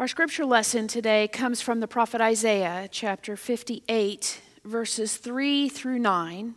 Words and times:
Our 0.00 0.08
scripture 0.08 0.46
lesson 0.46 0.88
today 0.88 1.28
comes 1.28 1.60
from 1.60 1.80
the 1.80 1.86
prophet 1.86 2.22
Isaiah, 2.22 2.88
chapter 2.90 3.36
58, 3.36 4.40
verses 4.64 5.18
3 5.18 5.68
through 5.68 5.98
9. 5.98 6.54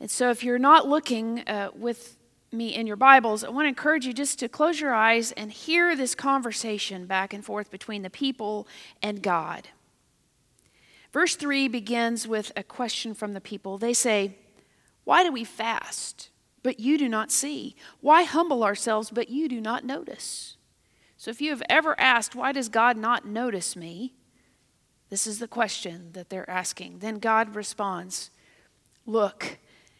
And 0.00 0.10
so, 0.10 0.30
if 0.30 0.42
you're 0.42 0.58
not 0.58 0.88
looking 0.88 1.40
uh, 1.40 1.68
with 1.74 2.16
me 2.50 2.74
in 2.74 2.86
your 2.86 2.96
Bibles, 2.96 3.44
I 3.44 3.50
want 3.50 3.66
to 3.66 3.68
encourage 3.68 4.06
you 4.06 4.14
just 4.14 4.38
to 4.38 4.48
close 4.48 4.80
your 4.80 4.94
eyes 4.94 5.32
and 5.32 5.52
hear 5.52 5.94
this 5.94 6.14
conversation 6.14 7.04
back 7.04 7.34
and 7.34 7.44
forth 7.44 7.70
between 7.70 8.00
the 8.00 8.08
people 8.08 8.66
and 9.02 9.22
God. 9.22 9.68
Verse 11.12 11.36
3 11.36 11.68
begins 11.68 12.26
with 12.26 12.52
a 12.56 12.62
question 12.62 13.12
from 13.12 13.34
the 13.34 13.42
people. 13.42 13.76
They 13.76 13.92
say, 13.92 14.38
Why 15.04 15.24
do 15.24 15.30
we 15.30 15.44
fast, 15.44 16.30
but 16.62 16.80
you 16.80 16.96
do 16.96 17.06
not 17.06 17.30
see? 17.30 17.76
Why 18.00 18.22
humble 18.22 18.64
ourselves, 18.64 19.10
but 19.10 19.28
you 19.28 19.46
do 19.46 19.60
not 19.60 19.84
notice? 19.84 20.56
So 21.20 21.30
if 21.30 21.42
you 21.42 21.50
have 21.50 21.62
ever 21.68 22.00
asked, 22.00 22.34
why 22.34 22.50
does 22.52 22.70
God 22.70 22.96
not 22.96 23.26
notice 23.26 23.76
me? 23.76 24.14
This 25.10 25.26
is 25.26 25.38
the 25.38 25.46
question 25.46 26.12
that 26.14 26.30
they're 26.30 26.48
asking. 26.48 27.00
Then 27.00 27.18
God 27.18 27.54
responds, 27.54 28.30
Look, 29.04 29.58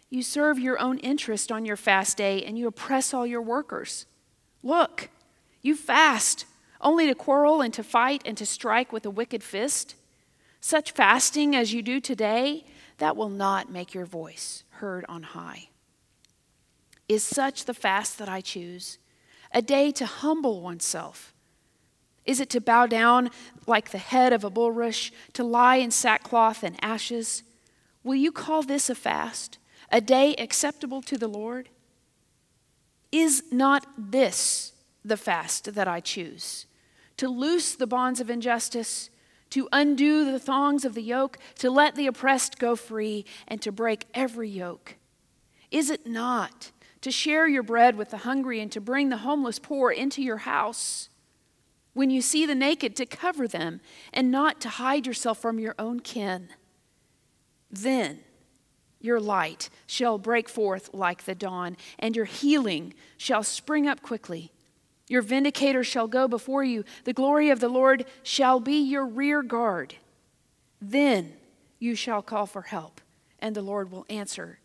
you 0.08 0.22
serve 0.22 0.58
your 0.58 0.80
own 0.80 0.96
interest 1.00 1.52
on 1.52 1.66
your 1.66 1.76
fast 1.76 2.16
day 2.16 2.42
and 2.42 2.58
you 2.58 2.66
oppress 2.66 3.12
all 3.12 3.26
your 3.26 3.42
workers. 3.42 4.06
Look, 4.62 5.10
you 5.60 5.76
fast 5.76 6.46
only 6.80 7.06
to 7.08 7.14
quarrel 7.14 7.60
and 7.60 7.74
to 7.74 7.82
fight 7.82 8.22
and 8.24 8.34
to 8.38 8.46
strike 8.46 8.90
with 8.90 9.04
a 9.04 9.10
wicked 9.10 9.42
fist. 9.42 9.96
Such 10.58 10.92
fasting 10.92 11.54
as 11.54 11.74
you 11.74 11.82
do 11.82 12.00
today, 12.00 12.64
that 12.96 13.14
will 13.14 13.28
not 13.28 13.70
make 13.70 13.92
your 13.92 14.06
voice 14.06 14.64
heard 14.70 15.04
on 15.06 15.22
high. 15.22 15.68
Is 17.10 17.22
such 17.22 17.66
the 17.66 17.74
fast 17.74 18.16
that 18.16 18.28
I 18.30 18.40
choose? 18.40 18.96
A 19.52 19.62
day 19.62 19.90
to 19.92 20.06
humble 20.06 20.60
oneself? 20.60 21.34
Is 22.24 22.40
it 22.40 22.50
to 22.50 22.60
bow 22.60 22.86
down 22.86 23.30
like 23.66 23.90
the 23.90 23.98
head 23.98 24.32
of 24.32 24.44
a 24.44 24.50
bulrush, 24.50 25.10
to 25.32 25.42
lie 25.42 25.76
in 25.76 25.90
sackcloth 25.90 26.62
and 26.62 26.76
ashes? 26.82 27.42
Will 28.04 28.14
you 28.14 28.32
call 28.32 28.62
this 28.62 28.88
a 28.88 28.94
fast, 28.94 29.58
a 29.90 30.00
day 30.00 30.34
acceptable 30.36 31.02
to 31.02 31.18
the 31.18 31.28
Lord? 31.28 31.68
Is 33.10 33.42
not 33.50 33.86
this 33.98 34.72
the 35.04 35.16
fast 35.16 35.74
that 35.74 35.88
I 35.88 36.00
choose? 36.00 36.66
To 37.16 37.28
loose 37.28 37.74
the 37.74 37.86
bonds 37.86 38.20
of 38.20 38.30
injustice, 38.30 39.10
to 39.50 39.68
undo 39.72 40.30
the 40.30 40.38
thongs 40.38 40.84
of 40.84 40.94
the 40.94 41.02
yoke, 41.02 41.38
to 41.58 41.70
let 41.70 41.96
the 41.96 42.06
oppressed 42.06 42.58
go 42.58 42.76
free, 42.76 43.24
and 43.48 43.60
to 43.62 43.72
break 43.72 44.06
every 44.14 44.48
yoke? 44.48 44.94
Is 45.70 45.90
it 45.90 46.06
not? 46.06 46.70
To 47.00 47.10
share 47.10 47.48
your 47.48 47.62
bread 47.62 47.96
with 47.96 48.10
the 48.10 48.18
hungry, 48.18 48.60
and 48.60 48.70
to 48.72 48.80
bring 48.80 49.08
the 49.08 49.18
homeless 49.18 49.58
poor 49.58 49.90
into 49.90 50.22
your 50.22 50.38
house. 50.38 51.08
When 51.92 52.10
you 52.10 52.22
see 52.22 52.46
the 52.46 52.54
naked, 52.54 52.94
to 52.96 53.06
cover 53.06 53.48
them, 53.48 53.80
and 54.12 54.30
not 54.30 54.60
to 54.60 54.68
hide 54.68 55.06
yourself 55.06 55.38
from 55.38 55.58
your 55.58 55.74
own 55.78 56.00
kin. 56.00 56.50
Then 57.70 58.20
your 59.00 59.18
light 59.18 59.70
shall 59.86 60.18
break 60.18 60.48
forth 60.48 60.90
like 60.92 61.24
the 61.24 61.34
dawn, 61.34 61.76
and 61.98 62.14
your 62.14 62.26
healing 62.26 62.94
shall 63.16 63.42
spring 63.42 63.88
up 63.88 64.02
quickly. 64.02 64.52
Your 65.08 65.22
vindicator 65.22 65.82
shall 65.82 66.06
go 66.06 66.28
before 66.28 66.62
you, 66.62 66.84
the 67.04 67.12
glory 67.12 67.50
of 67.50 67.58
the 67.58 67.68
Lord 67.68 68.04
shall 68.22 68.60
be 68.60 68.78
your 68.80 69.04
rear 69.04 69.42
guard. 69.42 69.94
Then 70.80 71.32
you 71.80 71.96
shall 71.96 72.22
call 72.22 72.46
for 72.46 72.62
help, 72.62 73.00
and 73.40 73.56
the 73.56 73.62
Lord 73.62 73.90
will 73.90 74.06
answer 74.08 74.59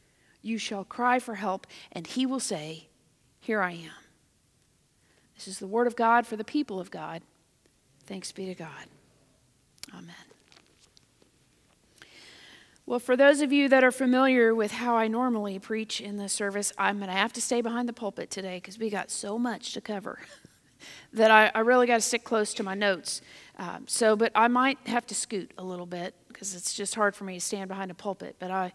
you 0.46 0.60
shall 0.60 0.84
cry 0.84 1.18
for 1.18 1.36
help, 1.36 1.66
and 1.92 2.06
he 2.06 2.26
will 2.26 2.40
say, 2.40 2.88
Here 3.40 3.62
I 3.62 3.72
am. 3.72 3.92
This 5.36 5.48
is 5.48 5.60
the 5.60 5.68
word 5.68 5.88
of 5.88 5.96
God 5.96 6.28
for 6.28 6.36
the 6.36 6.44
people 6.44 6.80
of 6.80 6.92
God. 6.92 7.24
Thanks 8.06 8.32
be 8.32 8.46
to 8.46 8.54
God. 8.54 8.86
Amen. 9.92 10.16
Well, 12.86 13.00
for 13.00 13.18
those 13.18 13.42
of 13.42 13.52
you 13.52 13.68
that 13.70 13.84
are 13.84 13.92
familiar 13.92 14.54
with 14.54 14.72
how 14.72 14.96
I 14.96 15.08
normally 15.08 15.58
preach 15.58 16.00
in 16.00 16.18
the 16.18 16.30
service, 16.30 16.72
I'm 16.78 16.98
going 16.98 17.10
to 17.10 17.16
have 17.16 17.34
to 17.34 17.42
stay 17.42 17.62
behind 17.62 17.90
the 17.90 17.94
pulpit 17.94 18.30
today 18.30 18.58
because 18.58 18.78
we 18.78 18.92
got 18.92 19.10
so 19.10 19.40
much 19.40 19.74
to 19.74 19.82
cover 19.82 20.20
that 21.14 21.32
I, 21.32 21.52
I, 21.56 21.62
really 21.62 21.88
got 21.88 21.96
to 21.96 22.02
stick 22.02 22.24
close 22.24 22.54
to 22.54 22.64
my 22.64 22.76
notes. 22.76 23.22
Um, 23.58 23.86
so, 23.88 24.16
but 24.16 24.32
I 24.36 24.48
might 24.48 24.78
have 24.86 25.08
to 25.08 25.16
scoot 25.16 25.50
a 25.58 25.64
little 25.64 25.88
bit 25.88 26.14
because 26.28 26.54
it's 26.54 26.76
just 26.76 26.94
hard 26.94 27.16
for 27.16 27.24
me 27.24 27.34
to 27.34 27.42
stand 27.42 27.70
behind 27.70 27.90
a 27.90 27.96
pulpit. 27.96 28.36
But 28.38 28.52
I, 28.52 28.72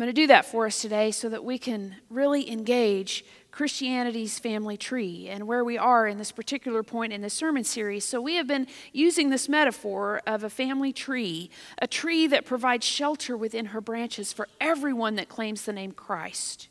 I'm 0.00 0.06
going 0.06 0.14
to 0.14 0.22
do 0.22 0.28
that 0.28 0.46
for 0.46 0.64
us 0.64 0.80
today 0.80 1.10
so 1.10 1.28
that 1.28 1.44
we 1.44 1.58
can 1.58 1.96
really 2.08 2.50
engage 2.50 3.22
Christianity's 3.50 4.38
family 4.38 4.78
tree 4.78 5.28
and 5.28 5.46
where 5.46 5.62
we 5.62 5.76
are 5.76 6.06
in 6.06 6.16
this 6.16 6.32
particular 6.32 6.82
point 6.82 7.12
in 7.12 7.20
the 7.20 7.28
sermon 7.28 7.64
series. 7.64 8.02
So, 8.02 8.18
we 8.18 8.36
have 8.36 8.46
been 8.46 8.66
using 8.94 9.28
this 9.28 9.46
metaphor 9.46 10.22
of 10.26 10.42
a 10.42 10.48
family 10.48 10.94
tree, 10.94 11.50
a 11.82 11.86
tree 11.86 12.26
that 12.28 12.46
provides 12.46 12.86
shelter 12.86 13.36
within 13.36 13.66
her 13.66 13.82
branches 13.82 14.32
for 14.32 14.48
everyone 14.58 15.16
that 15.16 15.28
claims 15.28 15.66
the 15.66 15.72
name 15.74 15.92
Christ. 15.92 16.70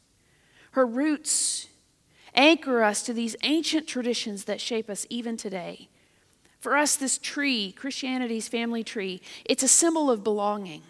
Her 0.72 0.88
roots 0.88 1.68
anchor 2.34 2.82
us 2.82 3.04
to 3.04 3.14
these 3.14 3.36
ancient 3.44 3.86
traditions 3.86 4.46
that 4.46 4.60
shape 4.60 4.90
us 4.90 5.06
even 5.08 5.38
today. 5.38 5.88
For 6.60 6.76
us, 6.76 6.96
this 6.96 7.20
tree, 7.20 7.74
Christianity's 7.74 8.48
family 8.48 8.84
tree, 8.84 9.22
it's 9.46 9.62
a 9.62 9.68
symbol 9.68 10.10
of 10.10 10.24
belonging. 10.24 10.82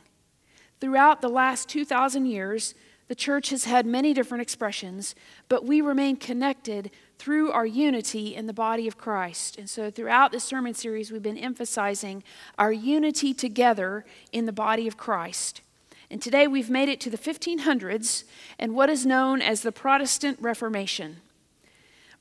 Throughout 0.80 1.22
the 1.22 1.30
last 1.30 1.68
2,000 1.70 2.26
years, 2.26 2.74
the 3.10 3.16
church 3.16 3.50
has 3.50 3.66
had 3.66 3.86
many 3.86 4.14
different 4.14 4.42
expressions, 4.42 5.16
but 5.50 5.66
we 5.66 5.82
remain 5.82 6.16
connected 6.16 6.92
through 7.18 7.52
our 7.52 7.66
unity 7.66 8.36
in 8.36 8.46
the 8.46 8.54
body 8.54 8.88
of 8.88 8.98
Christ. 8.98 9.58
And 9.58 9.70
so, 9.70 9.90
throughout 9.90 10.32
this 10.32 10.44
sermon 10.44 10.74
series, 10.74 11.12
we've 11.12 11.24
been 11.24 11.38
emphasizing 11.38 12.24
our 12.58 12.72
unity 12.72 13.34
together 13.34 14.06
in 14.32 14.46
the 14.46 14.54
body 14.54 14.88
of 14.88 14.96
Christ. 14.96 15.62
And 16.12 16.22
today 16.22 16.48
we've 16.48 16.70
made 16.70 16.88
it 16.88 17.00
to 17.02 17.10
the 17.10 17.18
1500s 17.18 18.24
and 18.58 18.74
what 18.74 18.90
is 18.90 19.06
known 19.06 19.42
as 19.42 19.62
the 19.62 19.72
Protestant 19.72 20.38
Reformation. 20.40 21.18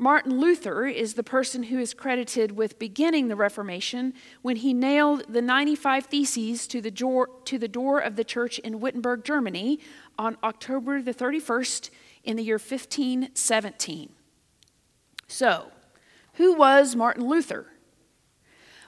Martin 0.00 0.38
Luther 0.38 0.86
is 0.86 1.14
the 1.14 1.24
person 1.24 1.64
who 1.64 1.78
is 1.80 1.92
credited 1.92 2.52
with 2.52 2.78
beginning 2.78 3.26
the 3.26 3.34
Reformation 3.34 4.14
when 4.42 4.54
he 4.54 4.72
nailed 4.72 5.24
the 5.28 5.42
95 5.42 6.06
Theses 6.06 6.68
to 6.68 6.80
the, 6.80 6.92
door, 6.92 7.28
to 7.46 7.58
the 7.58 7.66
door 7.66 7.98
of 7.98 8.14
the 8.14 8.22
church 8.22 8.60
in 8.60 8.78
Wittenberg, 8.78 9.24
Germany 9.24 9.80
on 10.16 10.36
October 10.44 11.02
the 11.02 11.12
31st 11.12 11.90
in 12.22 12.36
the 12.36 12.44
year 12.44 12.58
1517. 12.58 14.10
So, 15.26 15.72
who 16.34 16.54
was 16.54 16.94
Martin 16.94 17.26
Luther? 17.26 17.66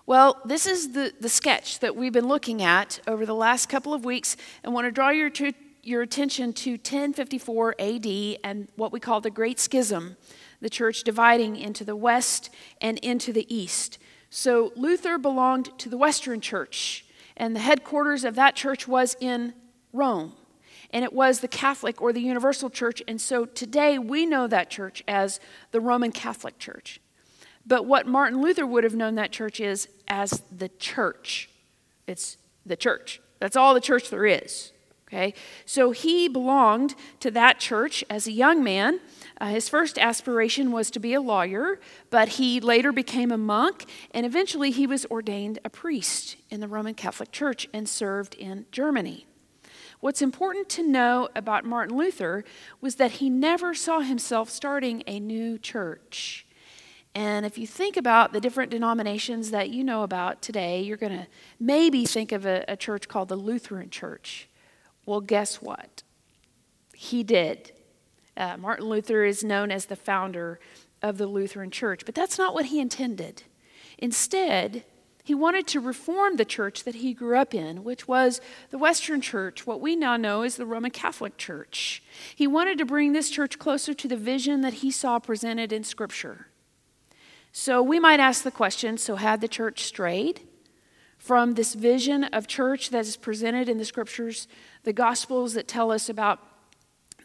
Well, 0.07 0.41
this 0.45 0.65
is 0.65 0.93
the, 0.93 1.13
the 1.21 1.29
sketch 1.29 1.81
that 1.81 1.97
we've 1.97 2.13
been 2.13 2.29
looking 2.29 2.63
at 2.63 3.01
over 3.09 3.27
the 3.27 3.35
last 3.35 3.69
couple 3.69 3.93
of 3.93 4.05
weeks 4.05 4.37
and 4.63 4.73
want 4.73 4.87
to 4.87 4.93
draw 4.93 5.11
your, 5.11 5.31
your 5.83 6.03
attention 6.03 6.53
to 6.53 6.73
1054 6.73 7.75
AD 7.81 8.07
and 8.45 8.69
what 8.77 8.93
we 8.93 9.01
call 9.01 9.21
the 9.21 9.31
Great 9.31 9.59
Schism 9.59 10.17
the 10.61 10.71
church 10.71 11.03
dividing 11.03 11.57
into 11.57 11.85
the 11.85 11.97
west 11.97 12.51
and 12.81 12.99
into 12.99 13.33
the 13.33 13.53
east. 13.55 13.99
So 14.31 14.73
Luther 14.77 15.19
belonged 15.19 15.77
to 15.79 15.89
the 15.89 15.97
Western 15.97 16.41
church, 16.41 17.05
and 17.37 17.57
the 17.57 17.61
headquarters 17.61 18.25
of 18.25 18.35
that 18.37 18.55
church 18.55 18.87
was 18.87 19.17
in 19.21 19.55
Rome. 19.93 20.35
And 20.93 21.05
it 21.05 21.13
was 21.13 21.41
the 21.41 21.49
Catholic 21.49 22.03
or 22.03 22.13
the 22.13 22.21
Universal 22.21 22.71
Church. 22.71 23.03
And 23.07 23.21
so 23.21 23.45
today 23.45 23.99
we 23.99 24.27
know 24.27 24.47
that 24.49 24.71
church 24.71 25.05
as 25.07 25.39
the 25.71 25.81
Roman 25.81 26.11
Catholic 26.11 26.59
Church. 26.59 27.01
But 27.67 27.87
what 27.87 28.07
Martin 28.07 28.41
Luther 28.43 28.67
would 28.67 28.85
have 28.85 28.95
known 28.95 29.15
that 29.15 29.31
church 29.31 29.61
is 29.61 29.89
as 30.09 30.43
the 30.51 30.69
church. 30.69 31.49
It's 32.07 32.37
the 32.67 32.77
church. 32.77 33.21
That's 33.39 33.57
all 33.57 33.75
the 33.75 33.81
church 33.81 34.11
there 34.11 34.27
is. 34.27 34.73
Okay? 35.11 35.35
So 35.67 35.91
he 35.91 36.29
belonged 36.29 36.95
to 37.19 37.33
that 37.33 37.59
church 37.59 38.05
as 38.09 38.29
a 38.29 38.33
young 38.33 38.63
man. 38.63 39.01
Uh, 39.41 39.49
his 39.49 39.69
first 39.69 39.99
aspiration 39.99 40.71
was 40.71 40.89
to 40.93 41.01
be 41.01 41.15
a 41.15 41.21
lawyer, 41.21 41.81
but 42.11 42.31
he 42.31 42.61
later 42.61 42.93
became 42.93 43.33
a 43.33 43.39
monk, 43.39 43.87
and 44.13 44.25
eventually 44.25 44.71
he 44.71 44.87
was 44.87 45.07
ordained 45.07 45.59
a 45.65 45.71
priest 45.71 46.37
in 46.49 46.61
the 46.61 46.69
Roman 46.69 46.95
Catholic 46.95 47.33
Church 47.33 47.67
and 47.73 47.89
served 47.89 48.35
in 48.35 48.67
Germany. 48.71 49.27
What's 49.99 50.23
important 50.23 50.69
to 50.71 50.83
know 50.83 51.29
about 51.35 51.65
Martin 51.65 51.97
Luther 51.97 52.45
was 52.81 52.95
that 52.95 53.13
he 53.13 53.29
never 53.29 53.75
saw 53.75 54.01
himself 54.01 54.49
starting 54.49 55.03
a 55.07 55.19
new 55.19 55.59
church. 55.59 56.47
And 57.15 57.45
if 57.45 57.59
you 57.59 57.67
think 57.67 57.97
about 57.97 58.33
the 58.33 58.41
different 58.41 58.71
denominations 58.71 59.51
that 59.51 59.71
you 59.71 59.83
know 59.83 60.05
about 60.05 60.41
today, 60.41 60.81
you're 60.81 60.97
going 60.97 61.19
to 61.19 61.27
maybe 61.59 62.07
think 62.07 62.31
of 62.31 62.47
a, 62.47 62.65
a 62.69 62.77
church 62.77 63.09
called 63.09 63.29
the 63.29 63.37
Lutheran 63.37 63.91
Church. 63.91 64.49
Well, 65.11 65.21
guess 65.21 65.57
what? 65.57 66.05
He 66.95 67.25
did. 67.25 67.73
Uh, 68.37 68.57
Martin 68.57 68.87
Luther 68.87 69.25
is 69.25 69.43
known 69.43 69.73
as 69.73 69.87
the 69.87 69.97
founder 69.97 70.61
of 71.03 71.19
the 71.19 71.27
Lutheran 71.27 71.73
Church, 71.73 72.05
but 72.07 72.15
that's 72.15 72.39
not 72.39 72.55
what 72.55 72.67
he 72.67 72.79
intended. 72.79 73.43
Instead, 73.99 74.85
he 75.25 75.35
wanted 75.35 75.67
to 75.67 75.81
reform 75.81 76.37
the 76.37 76.45
church 76.45 76.85
that 76.85 76.95
he 76.95 77.13
grew 77.13 77.37
up 77.37 77.57
in, 77.57 77.83
which 77.83 78.07
was 78.07 78.41
the 78.71 78.79
Western 78.79 79.21
Church, 79.21 79.67
what 79.67 79.81
we 79.81 79.97
now 79.97 80.17
know 80.17 80.43
as 80.43 80.55
the 80.55 80.65
Roman 80.65 80.93
Catholic 80.93 81.37
Church. 81.37 82.05
He 82.37 82.47
wanted 82.47 82.79
to 82.79 82.87
bring 82.87 83.13
this 83.13 83.31
church 83.31 83.59
closer 83.59 83.93
to 83.93 84.07
the 84.07 84.17
vision 84.17 84.61
that 84.61 84.75
he 84.75 84.93
saw 84.93 85.19
presented 85.19 85.73
in 85.73 85.83
Scripture. 85.83 86.47
So 87.51 87.83
we 87.83 87.99
might 87.99 88.21
ask 88.21 88.45
the 88.45 88.53
question 88.53 88.97
so, 88.97 89.17
had 89.17 89.41
the 89.41 89.49
church 89.49 89.83
strayed 89.83 90.43
from 91.21 91.53
this 91.53 91.75
vision 91.75 92.25
of 92.25 92.47
church 92.47 92.89
that 92.89 93.07
is 93.07 93.17
presented 93.19 93.69
in 93.69 93.77
the 93.77 93.85
scriptures, 93.85 94.49
the 94.85 94.93
gospels 94.93 95.53
that 95.53 95.69
tell 95.69 95.93
us 95.93 96.09
about 96.09 96.41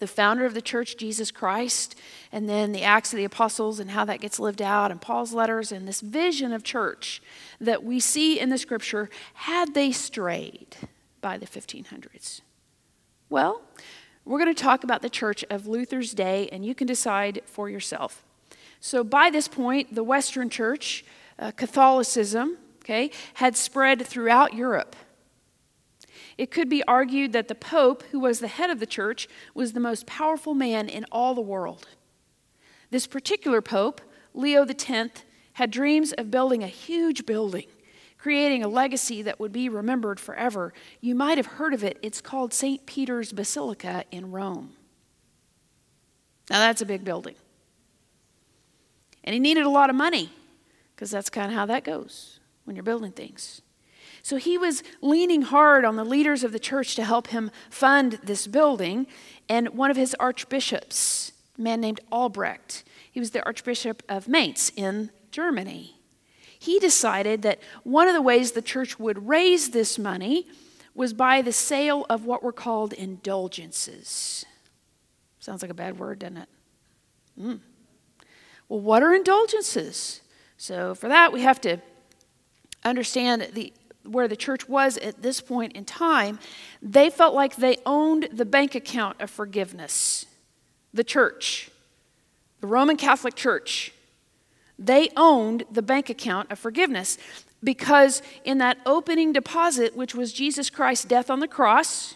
the 0.01 0.05
founder 0.05 0.45
of 0.45 0.53
the 0.53 0.61
church, 0.61 0.97
Jesus 0.97 1.31
Christ, 1.31 1.95
and 2.29 2.49
then 2.49 2.73
the 2.73 2.83
Acts 2.83 3.13
of 3.13 3.17
the 3.17 3.23
Apostles 3.23 3.79
and 3.79 3.91
how 3.91 4.03
that 4.03 4.19
gets 4.19 4.37
lived 4.37 4.61
out, 4.61 4.91
and 4.91 4.99
Paul's 4.99 5.31
letters, 5.31 5.71
and 5.71 5.87
this 5.87 6.01
vision 6.01 6.51
of 6.51 6.61
church 6.61 7.21
that 7.61 7.85
we 7.85 8.01
see 8.01 8.37
in 8.37 8.49
the 8.49 8.57
scripture, 8.57 9.09
had 9.33 9.73
they 9.73 9.93
strayed 9.93 10.75
by 11.21 11.37
the 11.37 11.45
1500s? 11.45 12.41
Well, 13.29 13.61
we're 14.25 14.39
going 14.39 14.53
to 14.53 14.61
talk 14.61 14.83
about 14.83 15.03
the 15.03 15.09
church 15.09 15.45
of 15.49 15.67
Luther's 15.67 16.13
day, 16.13 16.49
and 16.51 16.65
you 16.65 16.75
can 16.75 16.85
decide 16.85 17.41
for 17.45 17.69
yourself. 17.69 18.25
So, 18.81 19.05
by 19.05 19.29
this 19.29 19.47
point, 19.47 19.95
the 19.95 20.03
Western 20.03 20.49
church, 20.49 21.05
uh, 21.39 21.51
Catholicism, 21.51 22.57
okay, 22.85 23.09
had 23.35 23.57
spread 23.57 24.05
throughout 24.05 24.53
Europe. 24.53 24.95
It 26.37 26.51
could 26.51 26.69
be 26.69 26.83
argued 26.83 27.33
that 27.33 27.47
the 27.47 27.55
Pope, 27.55 28.03
who 28.11 28.19
was 28.19 28.39
the 28.39 28.47
head 28.47 28.69
of 28.69 28.79
the 28.79 28.85
church, 28.85 29.27
was 29.55 29.73
the 29.73 29.79
most 29.79 30.05
powerful 30.05 30.53
man 30.53 30.87
in 30.87 31.05
all 31.11 31.33
the 31.33 31.41
world. 31.41 31.87
This 32.91 33.07
particular 33.07 33.61
Pope, 33.61 34.01
Leo 34.33 34.65
X, 34.65 35.23
had 35.53 35.71
dreams 35.71 36.13
of 36.13 36.29
building 36.29 36.61
a 36.61 36.67
huge 36.67 37.25
building, 37.25 37.65
creating 38.19 38.63
a 38.63 38.67
legacy 38.67 39.21
that 39.23 39.39
would 39.39 39.51
be 39.51 39.67
remembered 39.67 40.19
forever. 40.19 40.71
You 41.01 41.15
might 41.15 41.37
have 41.37 41.47
heard 41.47 41.73
of 41.73 41.83
it. 41.83 41.97
It's 42.03 42.21
called 42.21 42.53
St. 42.53 42.85
Peter's 42.85 43.31
Basilica 43.31 44.03
in 44.11 44.31
Rome. 44.31 44.73
Now, 46.51 46.59
that's 46.59 46.81
a 46.81 46.85
big 46.85 47.03
building. 47.03 47.35
And 49.23 49.33
he 49.33 49.39
needed 49.39 49.65
a 49.65 49.69
lot 49.69 49.89
of 49.89 49.95
money 49.95 50.29
because 50.95 51.09
that's 51.09 51.31
kind 51.31 51.51
of 51.51 51.57
how 51.57 51.65
that 51.65 51.83
goes 51.83 52.39
when 52.65 52.75
you're 52.75 52.83
building 52.83 53.11
things. 53.11 53.61
So 54.21 54.37
he 54.37 54.57
was 54.57 54.83
leaning 55.01 55.43
hard 55.43 55.85
on 55.85 55.95
the 55.95 56.03
leaders 56.03 56.43
of 56.43 56.51
the 56.51 56.59
church 56.59 56.95
to 56.95 57.03
help 57.03 57.27
him 57.27 57.51
fund 57.69 58.19
this 58.23 58.47
building. 58.47 59.07
And 59.47 59.69
one 59.69 59.91
of 59.91 59.97
his 59.97 60.15
archbishops, 60.19 61.31
a 61.57 61.61
man 61.61 61.79
named 61.79 62.01
Albrecht, 62.11 62.83
he 63.11 63.19
was 63.19 63.31
the 63.31 63.45
Archbishop 63.45 64.03
of 64.09 64.27
Mainz 64.27 64.71
in 64.75 65.11
Germany. 65.31 66.01
He 66.57 66.79
decided 66.79 67.43
that 67.43 67.59
one 67.83 68.07
of 68.07 68.13
the 68.13 68.21
ways 68.21 68.51
the 68.51 68.61
church 68.61 68.99
would 68.99 69.27
raise 69.27 69.69
this 69.69 69.99
money 69.99 70.47
was 70.95 71.13
by 71.13 71.41
the 71.41 71.51
sale 71.51 72.05
of 72.09 72.25
what 72.25 72.41
were 72.41 72.51
called 72.51 72.93
indulgences. 72.93 74.43
Sounds 75.39 75.61
like 75.61 75.69
a 75.69 75.75
bad 75.75 75.99
word, 75.99 76.19
doesn't 76.19 76.37
it? 76.37 76.49
Mm. 77.39 77.59
Well, 78.67 78.79
what 78.79 79.03
are 79.03 79.13
indulgences? 79.13 80.21
So, 80.57 80.95
for 80.95 81.07
that, 81.09 81.31
we 81.31 81.41
have 81.41 81.61
to 81.61 81.77
understand 82.85 83.49
the, 83.53 83.73
where 84.03 84.27
the 84.27 84.35
church 84.35 84.69
was 84.69 84.97
at 84.97 85.21
this 85.21 85.41
point 85.41 85.73
in 85.73 85.83
time. 85.83 86.39
They 86.81 87.09
felt 87.09 87.33
like 87.33 87.55
they 87.55 87.77
owned 87.85 88.29
the 88.31 88.45
bank 88.45 88.75
account 88.75 89.19
of 89.19 89.29
forgiveness. 89.29 90.25
The 90.93 91.03
church, 91.03 91.69
the 92.61 92.67
Roman 92.67 92.95
Catholic 92.95 93.35
Church, 93.35 93.91
they 94.77 95.09
owned 95.17 95.63
the 95.71 95.81
bank 95.81 96.09
account 96.09 96.51
of 96.51 96.59
forgiveness 96.59 97.17
because 97.63 98.21
in 98.43 98.59
that 98.59 98.77
opening 98.85 99.33
deposit, 99.33 99.95
which 99.95 100.13
was 100.13 100.31
Jesus 100.31 100.69
Christ's 100.69 101.05
death 101.05 101.29
on 101.29 101.39
the 101.39 101.47
cross, 101.47 102.15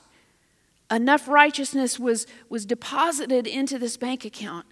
enough 0.91 1.27
righteousness 1.27 1.99
was, 1.99 2.27
was 2.49 2.65
deposited 2.65 3.47
into 3.47 3.79
this 3.79 3.97
bank 3.97 4.25
account 4.25 4.65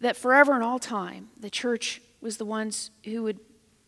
that 0.00 0.16
forever 0.16 0.54
and 0.54 0.62
all 0.62 0.78
time, 0.78 1.28
the 1.38 1.50
church 1.50 2.00
was 2.20 2.36
the 2.36 2.44
ones 2.44 2.90
who 3.04 3.22
would 3.22 3.38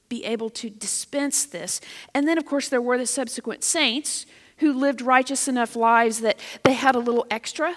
be 0.08 0.24
able 0.24 0.50
to 0.50 0.70
dispense 0.70 1.44
this. 1.44 1.80
And 2.14 2.28
then, 2.28 2.38
of 2.38 2.44
course, 2.44 2.68
there 2.68 2.82
were 2.82 2.98
the 2.98 3.06
subsequent 3.06 3.64
saints 3.64 4.26
who 4.58 4.72
lived 4.72 5.00
righteous 5.00 5.48
enough 5.48 5.74
lives 5.74 6.20
that 6.20 6.38
they 6.62 6.74
had 6.74 6.94
a 6.94 7.00
little 7.00 7.26
extra 7.30 7.76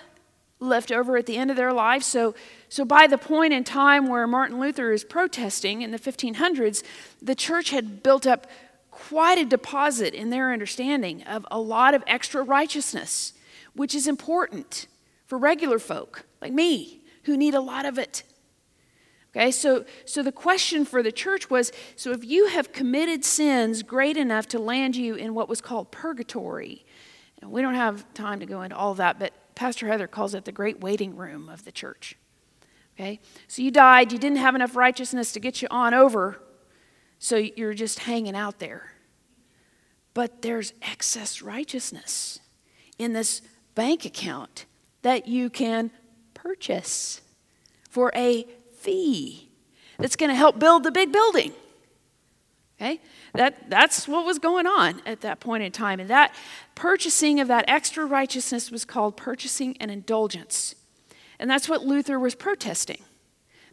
left 0.59 0.91
over 0.91 1.17
at 1.17 1.25
the 1.25 1.37
end 1.37 1.51
of 1.51 1.57
their 1.57 1.73
lives. 1.73 2.05
So, 2.05 2.33
so 2.69 2.83
by 2.83 3.07
the 3.07 3.17
point 3.17 3.53
in 3.53 3.63
time 3.63 4.07
where 4.07 4.25
Martin 4.27 4.59
Luther 4.59 4.91
is 4.91 5.03
protesting 5.03 5.81
in 5.81 5.91
the 5.91 5.99
1500s, 5.99 6.83
the 7.21 7.35
church 7.35 7.69
had 7.69 8.01
built 8.03 8.25
up 8.25 8.47
quite 8.91 9.37
a 9.37 9.45
deposit 9.45 10.13
in 10.13 10.31
their 10.31 10.51
understanding 10.51 11.21
of 11.23 11.45
a 11.51 11.59
lot 11.59 11.93
of 11.93 12.03
extra 12.07 12.41
righteousness, 12.41 13.33
which 13.75 13.93
is 13.93 14.07
important 14.07 14.87
for 15.27 15.37
regular 15.37 15.77
folk 15.77 16.25
like 16.41 16.51
me 16.51 17.01
who 17.23 17.37
need 17.37 17.53
a 17.53 17.61
lot 17.61 17.85
of 17.85 17.99
it. 17.99 18.23
Okay, 19.37 19.51
so, 19.51 19.85
so 20.05 20.23
the 20.23 20.31
question 20.31 20.83
for 20.83 21.03
the 21.03 21.11
church 21.11 21.47
was 21.47 21.71
so 21.95 22.11
if 22.11 22.25
you 22.25 22.47
have 22.47 22.71
committed 22.71 23.23
sins 23.23 23.83
great 23.83 24.17
enough 24.17 24.47
to 24.47 24.57
land 24.57 24.95
you 24.95 25.13
in 25.13 25.35
what 25.35 25.47
was 25.47 25.61
called 25.61 25.91
purgatory, 25.91 26.83
and 27.39 27.51
we 27.51 27.61
don't 27.61 27.75
have 27.75 28.11
time 28.15 28.39
to 28.39 28.47
go 28.47 28.63
into 28.63 28.75
all 28.75 28.95
that, 28.95 29.19
but 29.19 29.33
Pastor 29.53 29.85
Heather 29.87 30.07
calls 30.07 30.33
it 30.33 30.45
the 30.45 30.51
great 30.51 30.79
waiting 30.79 31.15
room 31.15 31.49
of 31.49 31.65
the 31.65 31.71
church. 31.71 32.15
Okay, 32.95 33.19
so 33.47 33.61
you 33.61 33.69
died, 33.69 34.11
you 34.11 34.17
didn't 34.17 34.39
have 34.39 34.55
enough 34.55 34.75
righteousness 34.75 35.31
to 35.33 35.39
get 35.39 35.61
you 35.61 35.67
on 35.69 35.93
over, 35.93 36.41
so 37.19 37.35
you're 37.35 37.75
just 37.75 37.99
hanging 37.99 38.35
out 38.35 38.57
there. 38.57 38.93
But 40.15 40.41
there's 40.41 40.73
excess 40.81 41.43
righteousness 41.43 42.39
in 42.97 43.13
this 43.13 43.43
bank 43.75 44.03
account 44.03 44.65
that 45.03 45.27
you 45.27 45.51
can 45.51 45.91
purchase 46.33 47.21
for 47.87 48.11
a 48.15 48.47
fee 48.87 49.49
that's 49.99 50.15
going 50.15 50.29
to 50.29 50.35
help 50.35 50.57
build 50.59 50.83
the 50.83 50.91
big 50.91 51.11
building. 51.11 51.51
Okay? 52.79 53.01
That, 53.33 53.69
that's 53.69 54.07
what 54.07 54.25
was 54.25 54.39
going 54.39 54.65
on 54.65 55.01
at 55.05 55.21
that 55.21 55.39
point 55.39 55.63
in 55.63 55.71
time. 55.71 55.99
And 55.99 56.09
that 56.09 56.33
purchasing 56.73 57.39
of 57.39 57.47
that 57.49 57.65
extra 57.67 58.05
righteousness 58.05 58.71
was 58.71 58.85
called 58.85 59.17
purchasing 59.17 59.75
an 59.79 59.89
indulgence. 59.89 60.75
And 61.37 61.49
that's 61.49 61.67
what 61.67 61.83
Luther 61.83 62.19
was 62.19 62.33
protesting 62.33 63.01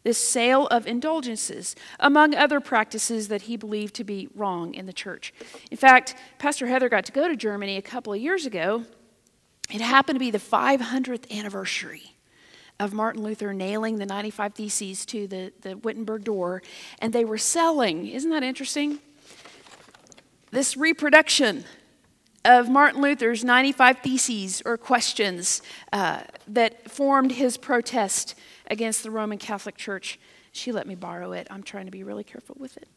this 0.03 0.19
sale 0.19 0.67
of 0.67 0.87
indulgences, 0.87 1.75
among 1.99 2.35
other 2.35 2.61
practices 2.61 3.29
that 3.29 3.43
he 3.43 3.57
believed 3.57 3.95
to 3.95 4.05
be 4.05 4.29
wrong 4.35 4.75
in 4.75 4.85
the 4.85 4.93
church. 4.93 5.33
In 5.71 5.79
fact, 5.79 6.15
Pastor 6.39 6.67
Heather 6.67 6.91
got 6.91 7.07
to 7.07 7.13
go 7.13 7.27
to 7.27 7.35
Germany 7.35 7.79
a 7.79 7.83
couple 7.83 8.13
of 8.13 8.21
years 8.21 8.45
ago. 8.45 8.85
It 9.71 9.81
happened 9.81 10.17
to 10.17 10.21
be 10.21 10.31
the 10.31 10.37
500th 10.37 11.31
anniversary 11.35 12.14
of 12.81 12.93
Martin 12.93 13.23
Luther 13.23 13.53
nailing 13.53 13.99
the 13.99 14.07
95 14.07 14.55
Theses 14.55 15.07
to 15.07 15.27
the, 15.27 15.53
the 15.63 15.77
Wittenberg 15.77 16.25
door, 16.25 16.63
and 16.99 17.13
they 17.13 17.25
were 17.25 17.39
selling. 17.39 18.09
Isn't 18.09 18.31
that 18.31 18.43
interesting? 18.43 18.99
This 20.51 20.77
reproduction 20.77 21.65
of 22.45 22.69
Martin 22.69 23.01
Luther's 23.01 23.45
95 23.45 23.99
Theses 23.99 24.63
or 24.65 24.77
questions 24.77 25.63
uh, 25.93 26.21
that 26.49 26.91
formed 26.91 27.33
his 27.33 27.57
protest 27.57 28.35
against 28.67 29.03
the 29.03 29.11
Roman 29.11 29.39
Catholic 29.39 29.77
Church. 29.77 30.19
She 30.53 30.73
let 30.73 30.87
me 30.87 30.95
borrow 30.95 31.33
it. 31.33 31.47
I'm 31.51 31.63
trying 31.63 31.87
to 31.87 31.91
be 31.91 32.03
really 32.03 32.25
careful 32.25 32.57
with 32.59 32.77
it 32.77 32.89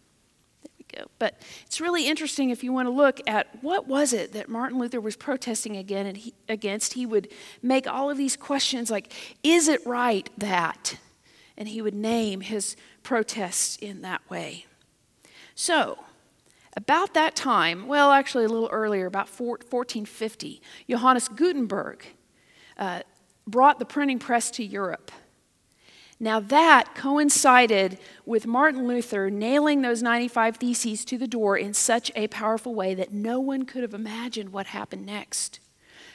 go. 0.96 1.06
But 1.20 1.42
it's 1.66 1.82
really 1.82 2.08
interesting 2.08 2.50
if 2.50 2.64
you 2.64 2.74
want 2.74 2.88
to 2.88 2.92
look 2.92 3.20
at 3.28 3.48
what 3.62 3.88
was 3.88 4.14
it 4.14 4.34
that 4.34 4.50
Martin 4.50 4.80
Luther 4.80 5.02
was 5.02 5.16
protesting 5.16 5.78
again 5.78 6.06
and 6.06 6.18
he, 6.18 6.34
against. 6.50 6.94
He 6.94 7.06
would 7.06 7.30
make 7.62 7.88
all 7.88 8.10
of 8.10 8.18
these 8.18 8.36
questions 8.36 8.90
like, 8.90 9.14
is 9.44 9.68
it 9.68 9.86
right 9.86 10.30
that? 10.38 10.98
And 11.58 11.68
he 11.68 11.82
would 11.82 11.96
name 11.96 12.42
his 12.42 12.76
protests 13.04 13.78
in 13.78 14.02
that 14.02 14.22
way. 14.30 14.66
So, 15.56 15.98
about 16.76 17.16
that 17.16 17.36
time, 17.36 17.88
well, 17.88 18.12
actually 18.12 18.46
a 18.46 18.50
little 18.50 18.70
earlier, 18.72 19.08
about 19.08 19.28
1450, 19.28 20.62
Johannes 20.88 21.28
Gutenberg 21.28 22.06
uh, 22.78 23.02
brought 23.48 23.80
the 23.80 23.86
printing 23.86 24.20
press 24.20 24.52
to 24.52 24.64
Europe. 24.64 25.12
Now, 26.20 26.40
that 26.40 26.96
coincided 26.96 28.00
with 28.26 28.48
Martin 28.48 28.88
Luther 28.88 29.30
nailing 29.30 29.82
those 29.82 30.02
95 30.02 30.58
Theses 30.58 31.06
to 31.06 31.18
the 31.18 31.28
door 31.28 31.58
in 31.58 31.76
such 31.76 32.12
a 32.16 32.28
powerful 32.28 32.74
way 32.74 32.96
that 32.96 33.14
no 33.14 33.40
one 33.40 33.66
could 33.66 33.84
have 33.84 33.94
imagined 33.94 34.52
what 34.52 34.68
happened 34.68 35.06
next. 35.06 35.60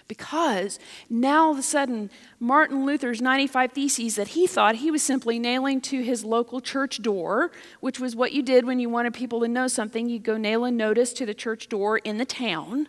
Because 0.08 0.80
now 1.08 1.44
all 1.44 1.52
of 1.52 1.58
a 1.58 1.62
sudden, 1.62 2.10
Martin 2.40 2.84
Luther's 2.84 3.22
95 3.22 3.72
Theses 3.72 4.16
that 4.16 4.28
he 4.28 4.48
thought 4.48 4.76
he 4.76 4.90
was 4.90 5.04
simply 5.04 5.38
nailing 5.38 5.80
to 5.82 6.02
his 6.02 6.24
local 6.24 6.60
church 6.60 7.00
door, 7.00 7.52
which 7.78 8.00
was 8.00 8.16
what 8.16 8.32
you 8.32 8.42
did 8.42 8.66
when 8.66 8.80
you 8.80 8.88
wanted 8.88 9.14
people 9.14 9.40
to 9.40 9.48
know 9.48 9.68
something, 9.68 10.08
you'd 10.08 10.24
go 10.24 10.36
nail 10.36 10.64
a 10.64 10.72
notice 10.72 11.12
to 11.12 11.24
the 11.24 11.32
church 11.32 11.68
door 11.68 11.98
in 11.98 12.18
the 12.18 12.24
town. 12.24 12.88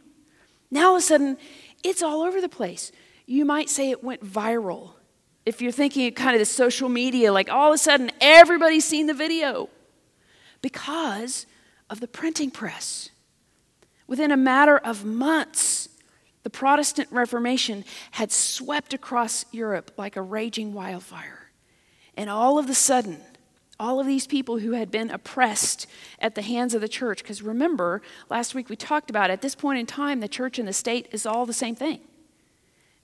Now 0.72 0.90
all 0.90 0.96
of 0.96 1.00
a 1.00 1.06
sudden, 1.06 1.38
it's 1.84 2.02
all 2.02 2.22
over 2.22 2.42
the 2.42 2.50
place. 2.50 2.92
You 3.28 3.46
might 3.46 3.70
say 3.70 3.92
it 3.92 4.04
went 4.04 4.26
viral 4.26 4.96
if 5.46 5.62
you're 5.62 5.72
thinking 5.72 6.08
of 6.08 6.16
kind 6.16 6.36
of 6.36 6.40
the 6.40 6.46
social 6.46 6.90
media, 6.90 7.32
like 7.34 7.50
all 7.50 7.70
of 7.70 7.76
a 7.76 7.78
sudden 7.78 8.12
everybody's 8.22 8.86
seen 8.86 9.08
the 9.08 9.14
video 9.14 9.70
because 10.62 11.46
of 11.90 12.00
the 12.00 12.08
printing 12.08 12.50
press. 12.50 13.10
Within 14.08 14.32
a 14.32 14.38
matter 14.38 14.78
of 14.78 15.06
months, 15.06 15.90
the 16.44 16.50
Protestant 16.50 17.08
Reformation 17.12 17.86
had 18.12 18.32
swept 18.32 18.94
across 18.94 19.46
Europe 19.52 19.92
like 19.98 20.16
a 20.16 20.22
raging 20.22 20.74
wildfire. 20.74 21.52
And 22.16 22.30
all 22.30 22.60
of 22.60 22.70
a 22.70 22.74
sudden, 22.74 23.20
all 23.80 24.00
of 24.00 24.08
these 24.08 24.28
people 24.28 24.60
who 24.60 24.72
had 24.72 24.92
been 24.92 25.10
oppressed 25.10 25.88
at 26.20 26.36
the 26.36 26.42
hands 26.42 26.74
of 26.74 26.82
the 26.82 26.88
church. 26.88 27.24
Because 27.24 27.42
remember, 27.42 28.02
last 28.30 28.54
week 28.54 28.70
we 28.70 28.76
talked 28.76 29.10
about 29.10 29.30
at 29.30 29.42
this 29.42 29.56
point 29.56 29.80
in 29.80 29.86
time, 29.86 30.20
the 30.20 30.28
church 30.28 30.60
and 30.60 30.68
the 30.68 30.74
state 30.74 31.08
is 31.12 31.26
all 31.26 31.46
the 31.46 31.54
same 31.54 31.76
thing. 31.76 32.00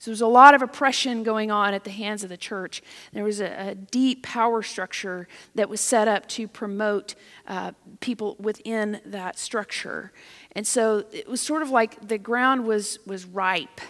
So 0.00 0.10
there 0.10 0.12
was 0.12 0.22
a 0.22 0.26
lot 0.26 0.54
of 0.54 0.62
oppression 0.62 1.22
going 1.24 1.50
on 1.50 1.74
at 1.74 1.84
the 1.84 1.90
hands 1.90 2.22
of 2.22 2.30
the 2.30 2.38
church. 2.38 2.82
There 3.12 3.22
was 3.22 3.38
a, 3.38 3.68
a 3.68 3.74
deep 3.74 4.22
power 4.22 4.62
structure 4.62 5.28
that 5.54 5.68
was 5.68 5.82
set 5.82 6.08
up 6.08 6.26
to 6.28 6.48
promote 6.48 7.14
uh, 7.46 7.72
people 8.00 8.34
within 8.40 9.02
that 9.04 9.38
structure. 9.38 10.10
And 10.52 10.66
so 10.66 11.04
it 11.12 11.28
was 11.28 11.42
sort 11.42 11.60
of 11.60 11.68
like 11.68 12.08
the 12.08 12.16
ground 12.16 12.64
was, 12.64 12.98
was 13.06 13.26
ripe 13.26 13.82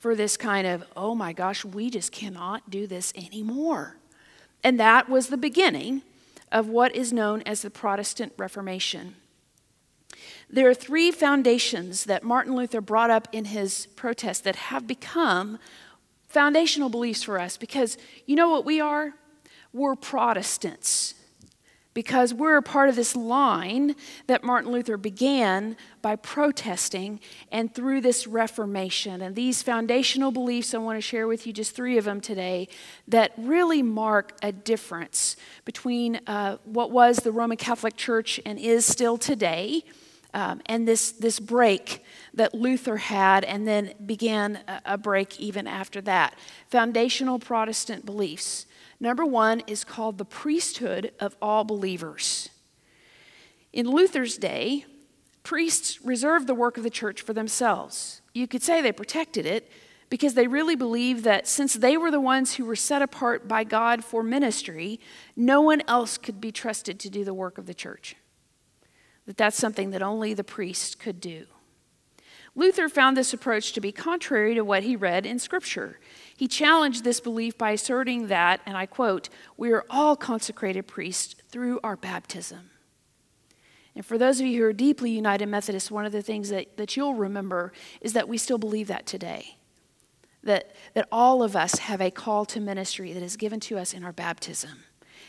for 0.00 0.16
this 0.16 0.36
kind 0.36 0.66
of, 0.66 0.82
oh 0.96 1.14
my 1.14 1.32
gosh, 1.32 1.64
we 1.64 1.88
just 1.88 2.10
cannot 2.10 2.68
do 2.68 2.88
this 2.88 3.12
anymore. 3.14 3.98
And 4.64 4.80
that 4.80 5.08
was 5.08 5.28
the 5.28 5.36
beginning 5.36 6.02
of 6.50 6.66
what 6.66 6.96
is 6.96 7.12
known 7.12 7.42
as 7.42 7.62
the 7.62 7.70
Protestant 7.70 8.32
Reformation. 8.36 9.14
There 10.52 10.68
are 10.68 10.74
three 10.74 11.10
foundations 11.10 12.04
that 12.04 12.24
Martin 12.24 12.54
Luther 12.54 12.82
brought 12.82 13.10
up 13.10 13.26
in 13.32 13.46
his 13.46 13.86
protest 13.96 14.44
that 14.44 14.56
have 14.56 14.86
become 14.86 15.58
foundational 16.28 16.90
beliefs 16.90 17.22
for 17.22 17.40
us 17.40 17.56
because 17.56 17.96
you 18.26 18.36
know 18.36 18.50
what 18.50 18.66
we 18.66 18.78
are? 18.78 19.14
We're 19.72 19.96
Protestants 19.96 21.14
because 21.94 22.34
we're 22.34 22.58
a 22.58 22.62
part 22.62 22.90
of 22.90 22.96
this 22.96 23.16
line 23.16 23.94
that 24.26 24.44
Martin 24.44 24.72
Luther 24.72 24.98
began 24.98 25.76
by 26.00 26.16
protesting 26.16 27.20
and 27.50 27.74
through 27.74 28.02
this 28.02 28.26
Reformation. 28.26 29.22
And 29.22 29.34
these 29.34 29.62
foundational 29.62 30.32
beliefs, 30.32 30.74
I 30.74 30.78
want 30.78 30.98
to 30.98 31.02
share 31.02 31.26
with 31.26 31.46
you 31.46 31.52
just 31.52 31.74
three 31.74 31.98
of 31.98 32.04
them 32.04 32.20
today 32.20 32.68
that 33.08 33.32
really 33.36 33.82
mark 33.82 34.36
a 34.42 34.52
difference 34.52 35.36
between 35.64 36.20
uh, 36.26 36.58
what 36.64 36.90
was 36.90 37.18
the 37.18 37.32
Roman 37.32 37.56
Catholic 37.56 37.96
Church 37.96 38.40
and 38.44 38.58
is 38.58 38.84
still 38.84 39.16
today 39.16 39.84
um, 40.34 40.62
and 40.66 40.88
this, 40.88 41.12
this 41.12 41.38
break 41.38 42.02
that 42.34 42.54
Luther 42.54 42.96
had, 42.96 43.44
and 43.44 43.68
then 43.68 43.94
began 44.04 44.60
a, 44.66 44.82
a 44.86 44.98
break 44.98 45.38
even 45.38 45.66
after 45.66 46.00
that. 46.02 46.34
Foundational 46.68 47.38
Protestant 47.38 48.06
beliefs. 48.06 48.66
Number 48.98 49.26
one 49.26 49.62
is 49.66 49.84
called 49.84 50.18
the 50.18 50.24
priesthood 50.24 51.12
of 51.20 51.36
all 51.42 51.64
believers. 51.64 52.48
In 53.72 53.90
Luther's 53.90 54.38
day, 54.38 54.86
priests 55.42 56.02
reserved 56.02 56.46
the 56.46 56.54
work 56.54 56.76
of 56.76 56.82
the 56.82 56.90
church 56.90 57.20
for 57.20 57.32
themselves. 57.32 58.22
You 58.32 58.46
could 58.46 58.62
say 58.62 58.80
they 58.80 58.92
protected 58.92 59.44
it 59.44 59.70
because 60.08 60.34
they 60.34 60.46
really 60.46 60.76
believed 60.76 61.24
that 61.24 61.48
since 61.48 61.74
they 61.74 61.96
were 61.96 62.10
the 62.10 62.20
ones 62.20 62.54
who 62.54 62.64
were 62.64 62.76
set 62.76 63.02
apart 63.02 63.48
by 63.48 63.64
God 63.64 64.04
for 64.04 64.22
ministry, 64.22 65.00
no 65.36 65.60
one 65.60 65.82
else 65.88 66.16
could 66.16 66.40
be 66.40 66.52
trusted 66.52 67.00
to 67.00 67.10
do 67.10 67.24
the 67.24 67.34
work 67.34 67.58
of 67.58 67.66
the 67.66 67.74
church 67.74 68.14
that 69.26 69.36
that's 69.36 69.56
something 69.56 69.90
that 69.90 70.02
only 70.02 70.34
the 70.34 70.44
priest 70.44 70.98
could 70.98 71.20
do. 71.20 71.46
Luther 72.54 72.88
found 72.88 73.16
this 73.16 73.32
approach 73.32 73.72
to 73.72 73.80
be 73.80 73.92
contrary 73.92 74.54
to 74.54 74.62
what 74.62 74.82
he 74.82 74.94
read 74.94 75.24
in 75.24 75.38
Scripture. 75.38 75.98
He 76.36 76.46
challenged 76.46 77.02
this 77.02 77.20
belief 77.20 77.56
by 77.56 77.70
asserting 77.70 78.26
that, 78.26 78.60
and 78.66 78.76
I 78.76 78.84
quote, 78.84 79.30
we 79.56 79.72
are 79.72 79.86
all 79.88 80.16
consecrated 80.16 80.86
priests 80.86 81.34
through 81.48 81.80
our 81.82 81.96
baptism. 81.96 82.70
And 83.94 84.04
for 84.04 84.18
those 84.18 84.40
of 84.40 84.46
you 84.46 84.60
who 84.60 84.68
are 84.68 84.72
deeply 84.72 85.10
United 85.10 85.46
Methodists, 85.46 85.90
one 85.90 86.04
of 86.04 86.12
the 86.12 86.22
things 86.22 86.50
that, 86.50 86.76
that 86.76 86.96
you'll 86.96 87.14
remember 87.14 87.72
is 88.00 88.12
that 88.12 88.28
we 88.28 88.38
still 88.38 88.58
believe 88.58 88.88
that 88.88 89.06
today. 89.06 89.56
That, 90.44 90.74
that 90.94 91.08
all 91.12 91.42
of 91.42 91.54
us 91.54 91.78
have 91.78 92.00
a 92.00 92.10
call 92.10 92.44
to 92.46 92.60
ministry 92.60 93.12
that 93.12 93.22
is 93.22 93.36
given 93.36 93.60
to 93.60 93.78
us 93.78 93.94
in 93.94 94.02
our 94.02 94.12
baptism 94.12 94.84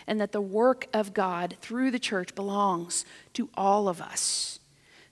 and 0.08 0.20
that 0.20 0.32
the 0.32 0.42
work 0.42 0.88
of 0.94 1.14
God 1.14 1.56
through 1.62 1.92
the 1.92 2.00
church 2.00 2.36
belongs 2.36 3.06
to 3.34 3.50
all 3.56 3.88
of 3.88 4.02
us. 4.02 4.60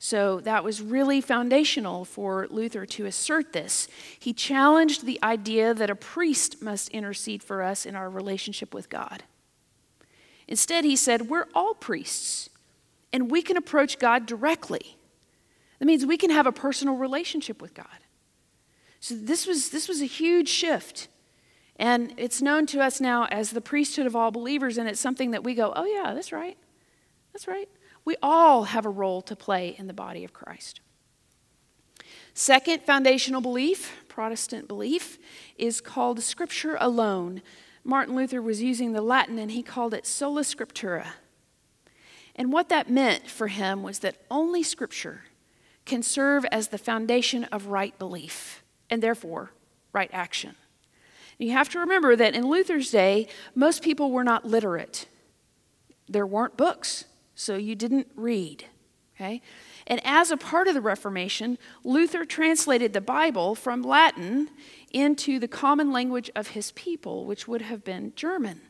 So 0.03 0.39
that 0.39 0.63
was 0.63 0.81
really 0.81 1.21
foundational 1.21 2.05
for 2.05 2.47
Luther 2.49 2.87
to 2.87 3.05
assert 3.05 3.53
this. 3.53 3.87
He 4.19 4.33
challenged 4.33 5.05
the 5.05 5.19
idea 5.21 5.75
that 5.75 5.91
a 5.91 5.95
priest 5.95 6.59
must 6.59 6.89
intercede 6.89 7.43
for 7.43 7.61
us 7.61 7.85
in 7.85 7.95
our 7.95 8.09
relationship 8.09 8.73
with 8.73 8.89
God. 8.89 9.21
Instead, 10.47 10.85
he 10.85 10.95
said, 10.95 11.29
We're 11.29 11.47
all 11.53 11.75
priests, 11.75 12.49
and 13.13 13.29
we 13.29 13.43
can 13.43 13.57
approach 13.57 13.99
God 13.99 14.25
directly. 14.25 14.97
That 15.77 15.85
means 15.85 16.05
we 16.05 16.17
can 16.17 16.31
have 16.31 16.47
a 16.47 16.51
personal 16.51 16.95
relationship 16.95 17.61
with 17.61 17.75
God. 17.75 17.85
So 18.99 19.15
this 19.15 19.45
was, 19.45 19.69
this 19.69 19.87
was 19.87 20.01
a 20.01 20.05
huge 20.05 20.49
shift. 20.49 21.09
And 21.81 22.13
it's 22.15 22.43
known 22.43 22.67
to 22.67 22.79
us 22.79 23.01
now 23.01 23.25
as 23.25 23.49
the 23.49 23.59
priesthood 23.59 24.05
of 24.05 24.15
all 24.15 24.29
believers, 24.29 24.77
and 24.77 24.87
it's 24.87 24.99
something 24.99 25.31
that 25.31 25.43
we 25.43 25.55
go, 25.55 25.73
oh, 25.75 25.85
yeah, 25.85 26.13
that's 26.13 26.31
right. 26.31 26.55
That's 27.33 27.47
right. 27.47 27.67
We 28.05 28.17
all 28.21 28.65
have 28.65 28.85
a 28.85 28.89
role 28.89 29.23
to 29.23 29.35
play 29.35 29.75
in 29.79 29.87
the 29.87 29.93
body 29.93 30.23
of 30.23 30.31
Christ. 30.31 30.79
Second 32.35 32.83
foundational 32.83 33.41
belief, 33.41 33.93
Protestant 34.07 34.67
belief, 34.67 35.17
is 35.57 35.81
called 35.81 36.21
Scripture 36.21 36.77
alone. 36.79 37.41
Martin 37.83 38.15
Luther 38.15 38.43
was 38.43 38.61
using 38.61 38.93
the 38.93 39.01
Latin 39.01 39.39
and 39.39 39.49
he 39.49 39.63
called 39.63 39.95
it 39.95 40.05
sola 40.05 40.41
scriptura. 40.41 41.07
And 42.35 42.53
what 42.53 42.69
that 42.69 42.91
meant 42.91 43.27
for 43.27 43.47
him 43.47 43.81
was 43.81 43.99
that 43.99 44.17
only 44.29 44.61
Scripture 44.61 45.23
can 45.85 46.03
serve 46.03 46.45
as 46.51 46.67
the 46.67 46.77
foundation 46.77 47.45
of 47.45 47.67
right 47.67 47.97
belief 47.97 48.63
and 48.87 49.01
therefore 49.01 49.51
right 49.93 50.11
action. 50.13 50.55
You 51.41 51.53
have 51.53 51.69
to 51.69 51.79
remember 51.79 52.15
that 52.15 52.35
in 52.35 52.47
Luther's 52.47 52.91
day, 52.91 53.27
most 53.55 53.81
people 53.81 54.11
were 54.11 54.23
not 54.23 54.45
literate. 54.45 55.07
There 56.07 56.27
weren't 56.27 56.55
books, 56.55 57.05
so 57.33 57.55
you 57.55 57.73
didn't 57.73 58.07
read. 58.15 58.65
Okay? 59.15 59.41
And 59.87 59.99
as 60.03 60.29
a 60.29 60.37
part 60.37 60.67
of 60.67 60.75
the 60.75 60.81
Reformation, 60.81 61.57
Luther 61.83 62.25
translated 62.25 62.93
the 62.93 63.01
Bible 63.01 63.55
from 63.55 63.81
Latin 63.81 64.49
into 64.91 65.39
the 65.39 65.47
common 65.47 65.91
language 65.91 66.29
of 66.35 66.49
his 66.49 66.71
people, 66.73 67.25
which 67.25 67.47
would 67.47 67.63
have 67.63 67.83
been 67.83 68.13
German. 68.15 68.61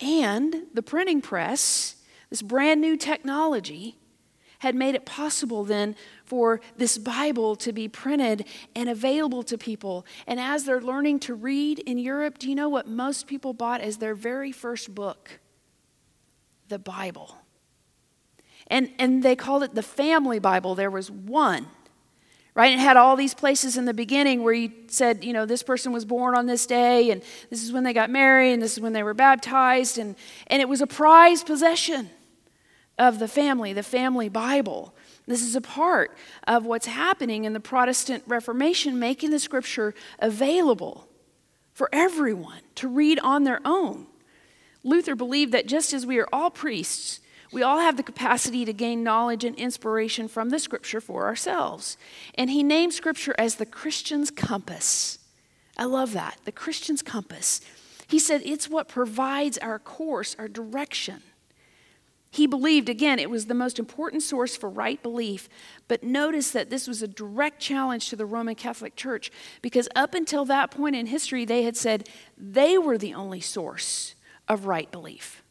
And 0.00 0.66
the 0.74 0.82
printing 0.82 1.20
press, 1.20 1.94
this 2.28 2.42
brand 2.42 2.80
new 2.80 2.96
technology, 2.96 3.99
had 4.60 4.74
made 4.74 4.94
it 4.94 5.04
possible 5.04 5.64
then 5.64 5.96
for 6.24 6.60
this 6.76 6.98
Bible 6.98 7.56
to 7.56 7.72
be 7.72 7.88
printed 7.88 8.44
and 8.76 8.88
available 8.88 9.42
to 9.42 9.58
people. 9.58 10.06
And 10.26 10.38
as 10.38 10.64
they're 10.64 10.80
learning 10.80 11.20
to 11.20 11.34
read 11.34 11.80
in 11.80 11.98
Europe, 11.98 12.38
do 12.38 12.48
you 12.48 12.54
know 12.54 12.68
what 12.68 12.86
most 12.86 13.26
people 13.26 13.52
bought 13.52 13.80
as 13.80 13.96
their 13.96 14.14
very 14.14 14.52
first 14.52 14.94
book? 14.94 15.40
The 16.68 16.78
Bible. 16.78 17.36
And, 18.66 18.90
and 18.98 19.22
they 19.22 19.34
called 19.34 19.62
it 19.62 19.74
the 19.74 19.82
family 19.82 20.38
Bible. 20.38 20.74
There 20.74 20.90
was 20.90 21.10
one 21.10 21.66
right? 22.52 22.72
It 22.72 22.80
had 22.80 22.96
all 22.96 23.14
these 23.14 23.32
places 23.32 23.76
in 23.76 23.84
the 23.84 23.94
beginning 23.94 24.42
where 24.42 24.52
you 24.52 24.72
said, 24.88 25.24
you 25.24 25.32
know, 25.32 25.46
this 25.46 25.62
person 25.62 25.92
was 25.92 26.04
born 26.04 26.36
on 26.36 26.46
this 26.46 26.66
day, 26.66 27.10
and 27.12 27.22
this 27.48 27.62
is 27.62 27.72
when 27.72 27.84
they 27.84 27.92
got 27.92 28.10
married, 28.10 28.52
and 28.52 28.60
this 28.60 28.72
is 28.72 28.80
when 28.80 28.92
they 28.92 29.04
were 29.04 29.14
baptized, 29.14 29.98
and, 29.98 30.16
and 30.48 30.60
it 30.60 30.68
was 30.68 30.80
a 30.80 30.86
prized 30.86 31.46
possession 31.46 32.10
of 33.00 33.18
the 33.18 33.26
family, 33.26 33.72
the 33.72 33.82
family 33.82 34.28
Bible. 34.28 34.94
This 35.26 35.42
is 35.42 35.56
a 35.56 35.60
part 35.60 36.14
of 36.46 36.66
what's 36.66 36.86
happening 36.86 37.44
in 37.44 37.54
the 37.54 37.60
Protestant 37.60 38.22
Reformation, 38.26 38.98
making 38.98 39.30
the 39.30 39.38
scripture 39.38 39.94
available 40.18 41.08
for 41.72 41.88
everyone 41.94 42.60
to 42.74 42.88
read 42.88 43.18
on 43.20 43.44
their 43.44 43.60
own. 43.64 44.06
Luther 44.84 45.14
believed 45.14 45.52
that 45.52 45.66
just 45.66 45.94
as 45.94 46.04
we 46.04 46.18
are 46.18 46.28
all 46.30 46.50
priests, 46.50 47.20
we 47.50 47.62
all 47.62 47.78
have 47.78 47.96
the 47.96 48.02
capacity 48.02 48.66
to 48.66 48.72
gain 48.74 49.02
knowledge 49.02 49.44
and 49.44 49.56
inspiration 49.56 50.28
from 50.28 50.50
the 50.50 50.58
scripture 50.58 51.00
for 51.00 51.24
ourselves. 51.24 51.96
And 52.34 52.50
he 52.50 52.62
named 52.62 52.92
scripture 52.92 53.34
as 53.38 53.54
the 53.54 53.66
Christian's 53.66 54.30
compass. 54.30 55.18
I 55.78 55.84
love 55.84 56.12
that, 56.12 56.36
the 56.44 56.52
Christian's 56.52 57.02
compass. 57.02 57.62
He 58.06 58.18
said 58.18 58.42
it's 58.44 58.68
what 58.68 58.88
provides 58.88 59.56
our 59.56 59.78
course, 59.78 60.36
our 60.38 60.48
direction. 60.48 61.22
He 62.32 62.46
believed, 62.46 62.88
again, 62.88 63.18
it 63.18 63.28
was 63.28 63.46
the 63.46 63.54
most 63.54 63.80
important 63.80 64.22
source 64.22 64.56
for 64.56 64.70
right 64.70 65.02
belief. 65.02 65.48
But 65.88 66.04
notice 66.04 66.52
that 66.52 66.70
this 66.70 66.86
was 66.86 67.02
a 67.02 67.08
direct 67.08 67.60
challenge 67.60 68.08
to 68.10 68.16
the 68.16 68.24
Roman 68.24 68.54
Catholic 68.54 68.94
Church 68.94 69.32
because 69.62 69.88
up 69.96 70.14
until 70.14 70.44
that 70.44 70.70
point 70.70 70.94
in 70.94 71.06
history, 71.06 71.44
they 71.44 71.64
had 71.64 71.76
said 71.76 72.08
they 72.38 72.78
were 72.78 72.96
the 72.96 73.14
only 73.14 73.40
source 73.40 74.14
of 74.46 74.66
right 74.66 74.90
belief. 74.92 75.42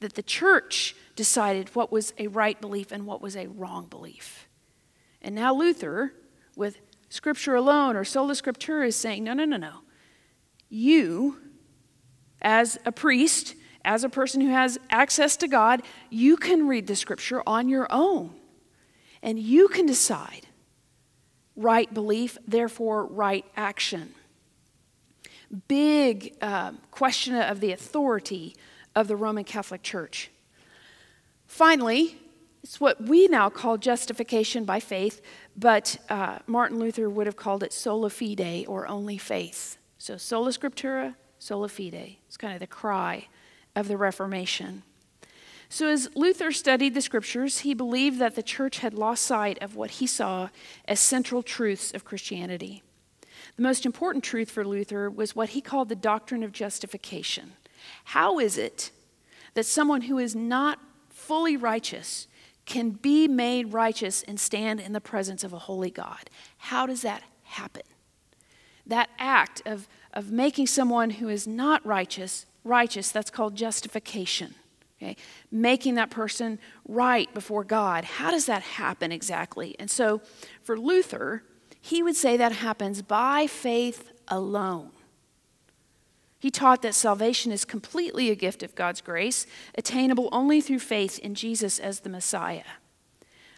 That 0.00 0.14
the 0.14 0.22
church 0.22 0.96
decided 1.16 1.74
what 1.74 1.92
was 1.92 2.14
a 2.18 2.28
right 2.28 2.58
belief 2.58 2.90
and 2.90 3.06
what 3.06 3.20
was 3.20 3.36
a 3.36 3.46
wrong 3.48 3.86
belief. 3.86 4.48
And 5.20 5.34
now 5.34 5.54
Luther, 5.54 6.14
with 6.56 6.78
Scripture 7.10 7.54
alone 7.54 7.94
or 7.94 8.04
sola 8.04 8.32
scriptura, 8.32 8.88
is 8.88 8.96
saying, 8.96 9.22
no, 9.22 9.34
no, 9.34 9.44
no, 9.44 9.58
no. 9.58 9.80
You, 10.70 11.40
as 12.40 12.78
a 12.84 12.90
priest, 12.90 13.54
as 13.84 14.04
a 14.04 14.08
person 14.08 14.40
who 14.40 14.50
has 14.50 14.78
access 14.90 15.36
to 15.38 15.48
God, 15.48 15.82
you 16.10 16.36
can 16.36 16.66
read 16.66 16.86
the 16.86 16.96
scripture 16.96 17.42
on 17.46 17.68
your 17.68 17.86
own. 17.90 18.34
And 19.22 19.38
you 19.38 19.68
can 19.68 19.86
decide 19.86 20.46
right 21.56 21.92
belief, 21.92 22.36
therefore, 22.46 23.06
right 23.06 23.44
action. 23.56 24.14
Big 25.68 26.36
uh, 26.40 26.72
question 26.90 27.34
of 27.34 27.60
the 27.60 27.72
authority 27.72 28.56
of 28.94 29.08
the 29.08 29.16
Roman 29.16 29.44
Catholic 29.44 29.82
Church. 29.82 30.30
Finally, 31.46 32.18
it's 32.62 32.80
what 32.80 33.02
we 33.02 33.28
now 33.28 33.50
call 33.50 33.76
justification 33.76 34.64
by 34.64 34.80
faith, 34.80 35.20
but 35.56 35.98
uh, 36.08 36.38
Martin 36.46 36.78
Luther 36.78 37.08
would 37.08 37.26
have 37.26 37.36
called 37.36 37.62
it 37.62 37.72
sola 37.72 38.10
fide 38.10 38.64
or 38.66 38.88
only 38.88 39.18
faith. 39.18 39.76
So, 39.98 40.16
sola 40.16 40.50
scriptura, 40.50 41.14
sola 41.38 41.68
fide. 41.68 42.16
It's 42.26 42.36
kind 42.36 42.54
of 42.54 42.60
the 42.60 42.66
cry 42.66 43.28
of 43.74 43.88
the 43.88 43.96
Reformation. 43.96 44.82
So, 45.68 45.88
as 45.88 46.08
Luther 46.14 46.52
studied 46.52 46.94
the 46.94 47.00
scriptures, 47.00 47.60
he 47.60 47.74
believed 47.74 48.18
that 48.18 48.36
the 48.36 48.42
church 48.42 48.78
had 48.78 48.94
lost 48.94 49.24
sight 49.24 49.60
of 49.60 49.74
what 49.74 49.92
he 49.92 50.06
saw 50.06 50.50
as 50.86 51.00
central 51.00 51.42
truths 51.42 51.92
of 51.92 52.04
Christianity. 52.04 52.82
The 53.56 53.62
most 53.62 53.86
important 53.86 54.24
truth 54.24 54.50
for 54.50 54.64
Luther 54.64 55.10
was 55.10 55.34
what 55.34 55.50
he 55.50 55.60
called 55.60 55.88
the 55.88 55.96
doctrine 55.96 56.42
of 56.42 56.52
justification. 56.52 57.52
How 58.04 58.38
is 58.38 58.58
it 58.58 58.90
that 59.54 59.66
someone 59.66 60.02
who 60.02 60.18
is 60.18 60.34
not 60.34 60.78
fully 61.08 61.56
righteous 61.56 62.26
can 62.66 62.90
be 62.90 63.28
made 63.28 63.72
righteous 63.72 64.22
and 64.22 64.40
stand 64.40 64.80
in 64.80 64.92
the 64.92 65.00
presence 65.00 65.44
of 65.44 65.52
a 65.52 65.58
holy 65.58 65.90
God? 65.90 66.30
How 66.58 66.86
does 66.86 67.02
that 67.02 67.22
happen? 67.42 67.82
That 68.86 69.10
act 69.18 69.62
of, 69.66 69.88
of 70.12 70.30
making 70.30 70.66
someone 70.66 71.10
who 71.10 71.28
is 71.28 71.46
not 71.46 71.84
righteous 71.86 72.46
righteous, 72.64 73.12
that's 73.12 73.30
called 73.30 73.54
justification. 73.54 74.54
Okay? 75.00 75.16
Making 75.50 75.94
that 75.96 76.10
person 76.10 76.58
right 76.88 77.32
before 77.34 77.64
God. 77.64 78.04
How 78.04 78.30
does 78.30 78.46
that 78.46 78.62
happen 78.62 79.12
exactly? 79.12 79.76
And 79.78 79.90
so 79.90 80.22
for 80.62 80.78
Luther, 80.78 81.44
he 81.80 82.02
would 82.02 82.16
say 82.16 82.36
that 82.36 82.52
happens 82.52 83.02
by 83.02 83.46
faith 83.46 84.10
alone. 84.28 84.90
He 86.38 86.50
taught 86.50 86.82
that 86.82 86.94
salvation 86.94 87.52
is 87.52 87.64
completely 87.64 88.30
a 88.30 88.34
gift 88.34 88.62
of 88.62 88.74
God's 88.74 89.00
grace, 89.00 89.46
attainable 89.76 90.28
only 90.30 90.60
through 90.60 90.80
faith 90.80 91.18
in 91.18 91.34
Jesus 91.34 91.78
as 91.78 92.00
the 92.00 92.10
Messiah. 92.10 92.64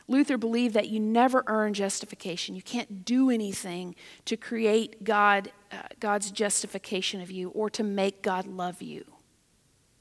Luther 0.09 0.37
believed 0.37 0.75
that 0.75 0.89
you 0.89 1.01
never 1.01 1.43
earn 1.47 1.75
justification. 1.75 2.55
You 2.55 2.63
can't 2.63 3.05
do 3.05 3.29
anything 3.31 3.97
to 4.27 4.37
create 4.37 5.03
God, 5.03 5.51
uh, 5.73 5.79
God's 5.99 6.31
justification 6.31 7.21
of 7.21 7.31
you 7.31 7.49
or 7.51 7.69
to 7.71 7.83
make 7.83 8.23
God 8.23 8.47
love 8.47 8.81
you. 8.81 9.05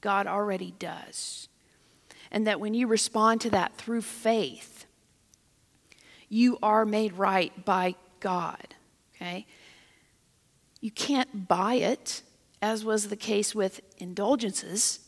God 0.00 0.26
already 0.26 0.72
does. 0.78 1.48
And 2.30 2.46
that 2.46 2.60
when 2.60 2.74
you 2.74 2.86
respond 2.86 3.40
to 3.42 3.50
that 3.50 3.76
through 3.76 4.02
faith, 4.02 4.86
you 6.28 6.58
are 6.62 6.84
made 6.84 7.14
right 7.14 7.64
by 7.64 7.94
God. 8.20 8.74
Okay? 9.14 9.46
You 10.80 10.90
can't 10.90 11.48
buy 11.48 11.74
it, 11.74 12.22
as 12.62 12.84
was 12.84 13.08
the 13.08 13.16
case 13.16 13.54
with 13.54 13.80
indulgences. 13.98 15.00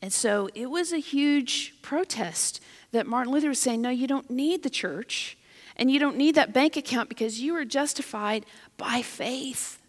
And 0.00 0.12
so 0.12 0.48
it 0.54 0.70
was 0.70 0.92
a 0.92 0.98
huge 0.98 1.74
protest 1.82 2.60
that 2.94 3.08
Martin 3.08 3.32
Luther 3.32 3.48
was 3.48 3.58
saying, 3.58 3.82
no, 3.82 3.90
you 3.90 4.06
don't 4.06 4.30
need 4.30 4.62
the 4.62 4.70
church 4.70 5.36
and 5.76 5.90
you 5.90 5.98
don't 5.98 6.16
need 6.16 6.36
that 6.36 6.52
bank 6.52 6.76
account 6.76 7.08
because 7.08 7.40
you 7.40 7.56
are 7.56 7.64
justified 7.64 8.46
by 8.76 9.02
faith. 9.02 9.82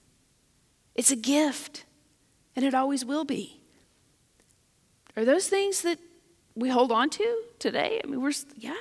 It's 0.95 1.11
a 1.11 1.15
gift, 1.15 1.85
and 2.55 2.65
it 2.65 2.73
always 2.73 3.05
will 3.05 3.23
be. 3.23 3.61
Are 5.15 5.23
those 5.23 5.47
things 5.47 5.83
that 5.83 5.99
we 6.55 6.69
hold 6.69 6.91
on 6.91 7.11
to 7.11 7.43
today? 7.59 8.01
I 8.03 8.07
mean, 8.07 8.21
we're, 8.21 8.31
yeah. 8.57 8.73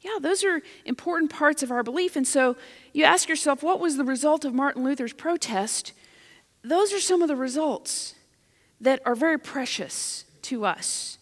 Yeah, 0.00 0.18
those 0.20 0.44
are 0.44 0.62
important 0.84 1.32
parts 1.32 1.64
of 1.64 1.72
our 1.72 1.82
belief. 1.82 2.14
And 2.14 2.28
so 2.28 2.56
you 2.92 3.02
ask 3.02 3.28
yourself, 3.28 3.64
what 3.64 3.80
was 3.80 3.96
the 3.96 4.04
result 4.04 4.44
of 4.44 4.54
Martin 4.54 4.84
Luther's 4.84 5.12
protest? 5.12 5.92
Those 6.62 6.92
are 6.92 7.00
some 7.00 7.20
of 7.20 7.26
the 7.26 7.36
results 7.36 8.14
that 8.80 9.00
are 9.04 9.16
very 9.16 9.38
precious 9.38 10.24
to 10.42 10.64
us. 10.64 11.18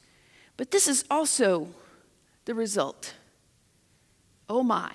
But 0.59 0.73
this 0.73 0.87
is 0.87 1.05
also 1.11 1.69
the 2.45 2.55
result. 2.55 3.15
Oh 4.49 4.63
my. 4.63 4.93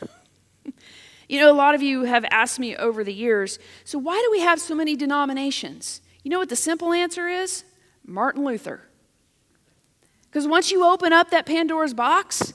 you 1.28 1.40
know, 1.40 1.50
a 1.50 1.54
lot 1.54 1.74
of 1.74 1.82
you 1.82 2.04
have 2.04 2.24
asked 2.30 2.58
me 2.58 2.76
over 2.76 3.04
the 3.04 3.12
years, 3.14 3.58
so 3.84 3.98
why 3.98 4.20
do 4.24 4.30
we 4.30 4.40
have 4.40 4.60
so 4.60 4.74
many 4.74 4.96
denominations? 4.96 6.00
You 6.22 6.30
know 6.30 6.38
what 6.38 6.48
the 6.48 6.56
simple 6.56 6.92
answer 6.92 7.28
is? 7.28 7.64
Martin 8.06 8.44
Luther. 8.44 8.82
Because 10.24 10.46
once 10.46 10.70
you 10.70 10.84
open 10.84 11.12
up 11.12 11.30
that 11.30 11.46
Pandora's 11.46 11.94
box, 11.94 12.54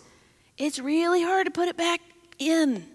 it's 0.58 0.80
really 0.80 1.24
hard 1.24 1.46
to 1.46 1.52
put 1.52 1.68
it 1.68 1.78
back 1.78 2.02
in, 2.40 2.86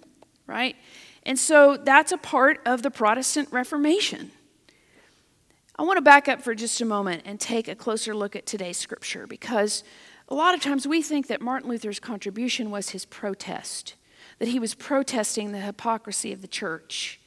right? 0.47 0.77
And 1.25 1.39
so 1.39 1.77
that's 1.77 2.11
a 2.11 2.19
part 2.19 2.61
of 2.67 2.83
the 2.83 2.91
Protestant 2.91 3.49
Reformation. 3.53 4.33
I 5.79 5.85
want 5.85 5.99
to 5.99 6.03
back 6.03 6.29
up 6.29 6.43
for 6.43 6.55
just 6.55 6.81
a 6.81 6.85
moment 6.85 7.23
and 7.25 7.41
take 7.41 7.69
a 7.69 7.75
closer 7.75 8.15
look 8.15 8.37
at 8.37 8.45
today's 8.45 8.77
scripture 8.77 9.27
because 9.27 9.85
a 10.33 10.35
lot 10.35 10.55
of 10.55 10.63
times 10.63 10.89
we 10.89 11.03
think 11.03 11.27
that 11.27 11.43
Martin 11.43 11.69
Luther's 11.69 12.01
contribution 12.01 12.71
was 12.71 12.89
his 12.89 13.05
protest, 13.05 13.97
that 14.39 14.49
he 14.49 14.59
was 14.59 14.75
protesting 14.75 15.53
the 15.53 15.61
hypocrisy 15.61 16.33
of 16.33 16.41
the 16.41 16.49
church. 16.49 17.21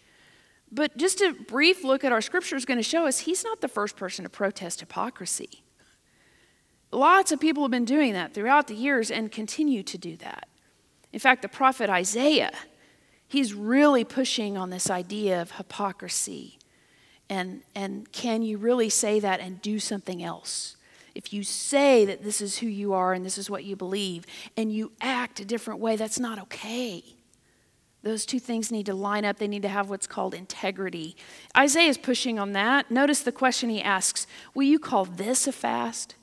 But 0.72 0.98
just 0.98 1.22
a 1.22 1.34
brief 1.48 1.84
look 1.84 2.04
at 2.04 2.12
our 2.12 2.20
scripture 2.20 2.56
is 2.56 2.66
going 2.66 2.80
to 2.80 2.84
show 2.84 3.06
us 3.06 3.20
he's 3.20 3.44
not 3.44 3.62
the 3.62 3.68
first 3.68 3.96
person 3.96 4.24
to 4.24 4.30
protest 4.30 4.80
hypocrisy. 4.80 5.62
Lots 6.92 7.32
of 7.32 7.40
people 7.40 7.62
have 7.64 7.70
been 7.70 7.86
doing 7.86 8.14
that 8.14 8.34
throughout 8.34 8.66
the 8.66 8.74
years 8.74 9.12
and 9.12 9.32
continue 9.32 9.84
to 9.84 10.00
do 10.00 10.18
that. 10.18 10.48
In 11.14 11.20
fact, 11.20 11.44
the 11.44 11.48
prophet 11.48 11.92
Isaiah, 11.92 12.54
he's 13.28 13.54
really 13.54 14.04
pushing 14.04 14.58
on 14.58 14.72
this 14.72 14.90
idea 14.90 15.44
of 15.44 15.52
hypocrisy. 15.52 16.58
And, 17.30 17.62
and 17.76 18.12
can 18.12 18.42
you 18.42 18.58
really 18.58 18.90
say 18.90 19.20
that 19.20 19.42
and 19.42 19.62
do 19.62 19.78
something 19.78 20.24
else? 20.24 20.76
If 21.16 21.34
you 21.34 21.44
say 21.44 22.06
that 22.06 22.24
this 22.24 22.42
is 22.42 22.60
who 22.60 22.68
you 22.68 22.94
are 22.94 23.14
and 23.14 23.26
this 23.26 23.38
is 23.38 23.50
what 23.50 23.64
you 23.64 23.76
believe, 23.76 24.26
and 24.56 24.72
you 24.72 24.92
act 25.02 25.40
a 25.40 25.46
different 25.46 25.80
way, 25.80 25.96
that's 25.96 26.20
not 26.20 26.40
okay. 26.40 27.04
Those 28.04 28.26
two 28.26 28.40
things 28.40 28.72
need 28.72 28.86
to 28.86 28.94
line 28.94 29.26
up. 29.26 29.38
They 29.38 29.48
need 29.48 29.64
to 29.64 29.70
have 29.70 29.90
what's 29.90 30.06
called 30.06 30.36
integrity. 30.36 31.16
Isaiah 31.58 31.90
is 31.90 31.98
pushing 31.98 32.38
on 32.38 32.52
that. 32.52 32.92
Notice 32.92 33.22
the 33.22 33.32
question 33.32 33.70
he 33.70 33.82
asks 33.82 34.28
Will 34.54 34.64
you 34.64 34.78
call 34.78 35.06
this 35.06 35.48
a 35.48 35.52
fast? 35.52 36.16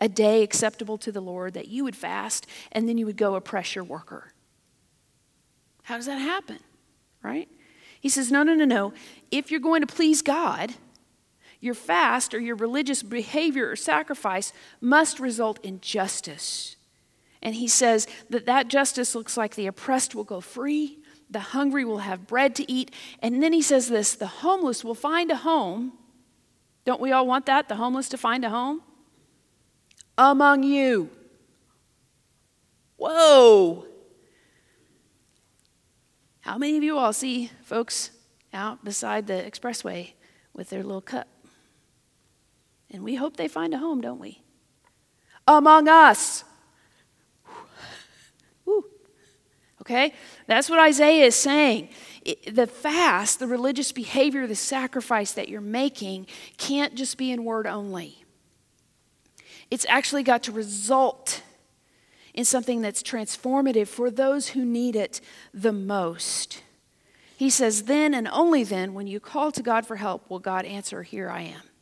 a 0.00 0.08
day 0.08 0.42
acceptable 0.42 0.98
to 0.98 1.10
the 1.10 1.20
Lord, 1.20 1.54
that 1.54 1.68
you 1.68 1.84
would 1.84 1.96
fast 1.96 2.46
and 2.72 2.88
then 2.88 2.98
you 2.98 3.06
would 3.06 3.16
go 3.16 3.36
oppress 3.36 3.74
your 3.74 3.84
worker. 3.84 4.32
How 5.84 5.96
does 5.96 6.06
that 6.06 6.18
happen? 6.18 6.58
Right? 7.22 7.48
He 8.00 8.10
says, 8.10 8.30
No, 8.30 8.42
no, 8.42 8.54
no, 8.54 8.66
no. 8.66 8.92
If 9.30 9.50
you're 9.50 9.60
going 9.60 9.80
to 9.80 9.86
please 9.86 10.20
God, 10.20 10.74
your 11.64 11.74
fast 11.74 12.34
or 12.34 12.40
your 12.40 12.56
religious 12.56 13.02
behavior 13.02 13.70
or 13.70 13.76
sacrifice 13.76 14.52
must 14.80 15.18
result 15.18 15.58
in 15.64 15.80
justice. 15.80 16.76
And 17.42 17.54
he 17.54 17.68
says 17.68 18.06
that 18.30 18.46
that 18.46 18.68
justice 18.68 19.14
looks 19.14 19.36
like 19.36 19.54
the 19.54 19.66
oppressed 19.66 20.14
will 20.14 20.24
go 20.24 20.40
free, 20.40 20.98
the 21.30 21.40
hungry 21.40 21.84
will 21.84 21.98
have 21.98 22.26
bread 22.26 22.54
to 22.56 22.70
eat. 22.70 22.90
And 23.20 23.42
then 23.42 23.52
he 23.52 23.62
says 23.62 23.88
this 23.88 24.14
the 24.14 24.26
homeless 24.26 24.84
will 24.84 24.94
find 24.94 25.30
a 25.30 25.36
home. 25.36 25.92
Don't 26.84 27.00
we 27.00 27.12
all 27.12 27.26
want 27.26 27.46
that? 27.46 27.68
The 27.68 27.76
homeless 27.76 28.08
to 28.10 28.18
find 28.18 28.44
a 28.44 28.50
home? 28.50 28.82
among 30.16 30.62
you. 30.62 31.10
Whoa. 32.96 33.86
How 36.40 36.58
many 36.58 36.76
of 36.76 36.82
you 36.82 36.98
all 36.98 37.12
see 37.12 37.50
folks 37.62 38.10
out 38.52 38.84
beside 38.84 39.26
the 39.26 39.34
expressway 39.34 40.12
with 40.52 40.70
their 40.70 40.82
little 40.82 41.00
cup? 41.00 41.26
And 42.94 43.02
we 43.02 43.16
hope 43.16 43.36
they 43.36 43.48
find 43.48 43.74
a 43.74 43.78
home, 43.78 44.00
don't 44.00 44.20
we? 44.20 44.40
Among 45.48 45.88
us. 45.88 46.44
Okay? 49.80 50.14
That's 50.46 50.70
what 50.70 50.78
Isaiah 50.78 51.24
is 51.24 51.34
saying. 51.34 51.88
The 52.50 52.68
fast, 52.68 53.40
the 53.40 53.48
religious 53.48 53.90
behavior, 53.90 54.46
the 54.46 54.54
sacrifice 54.54 55.32
that 55.32 55.48
you're 55.48 55.60
making 55.60 56.28
can't 56.56 56.94
just 56.94 57.18
be 57.18 57.32
in 57.32 57.44
word 57.44 57.66
only. 57.66 58.24
It's 59.72 59.84
actually 59.88 60.22
got 60.22 60.44
to 60.44 60.52
result 60.52 61.42
in 62.32 62.44
something 62.44 62.80
that's 62.80 63.02
transformative 63.02 63.88
for 63.88 64.08
those 64.08 64.50
who 64.50 64.64
need 64.64 64.94
it 64.94 65.20
the 65.52 65.72
most. 65.72 66.62
He 67.36 67.50
says, 67.50 67.82
Then 67.82 68.14
and 68.14 68.28
only 68.28 68.62
then, 68.62 68.94
when 68.94 69.08
you 69.08 69.18
call 69.18 69.50
to 69.50 69.62
God 69.64 69.84
for 69.84 69.96
help, 69.96 70.30
will 70.30 70.38
God 70.38 70.64
answer, 70.64 71.02
Here 71.02 71.28
I 71.28 71.42
am. 71.42 71.73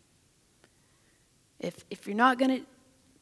If, 1.62 1.84
if 1.90 2.06
you're 2.06 2.16
not 2.16 2.38
going 2.38 2.60
to 2.60 2.66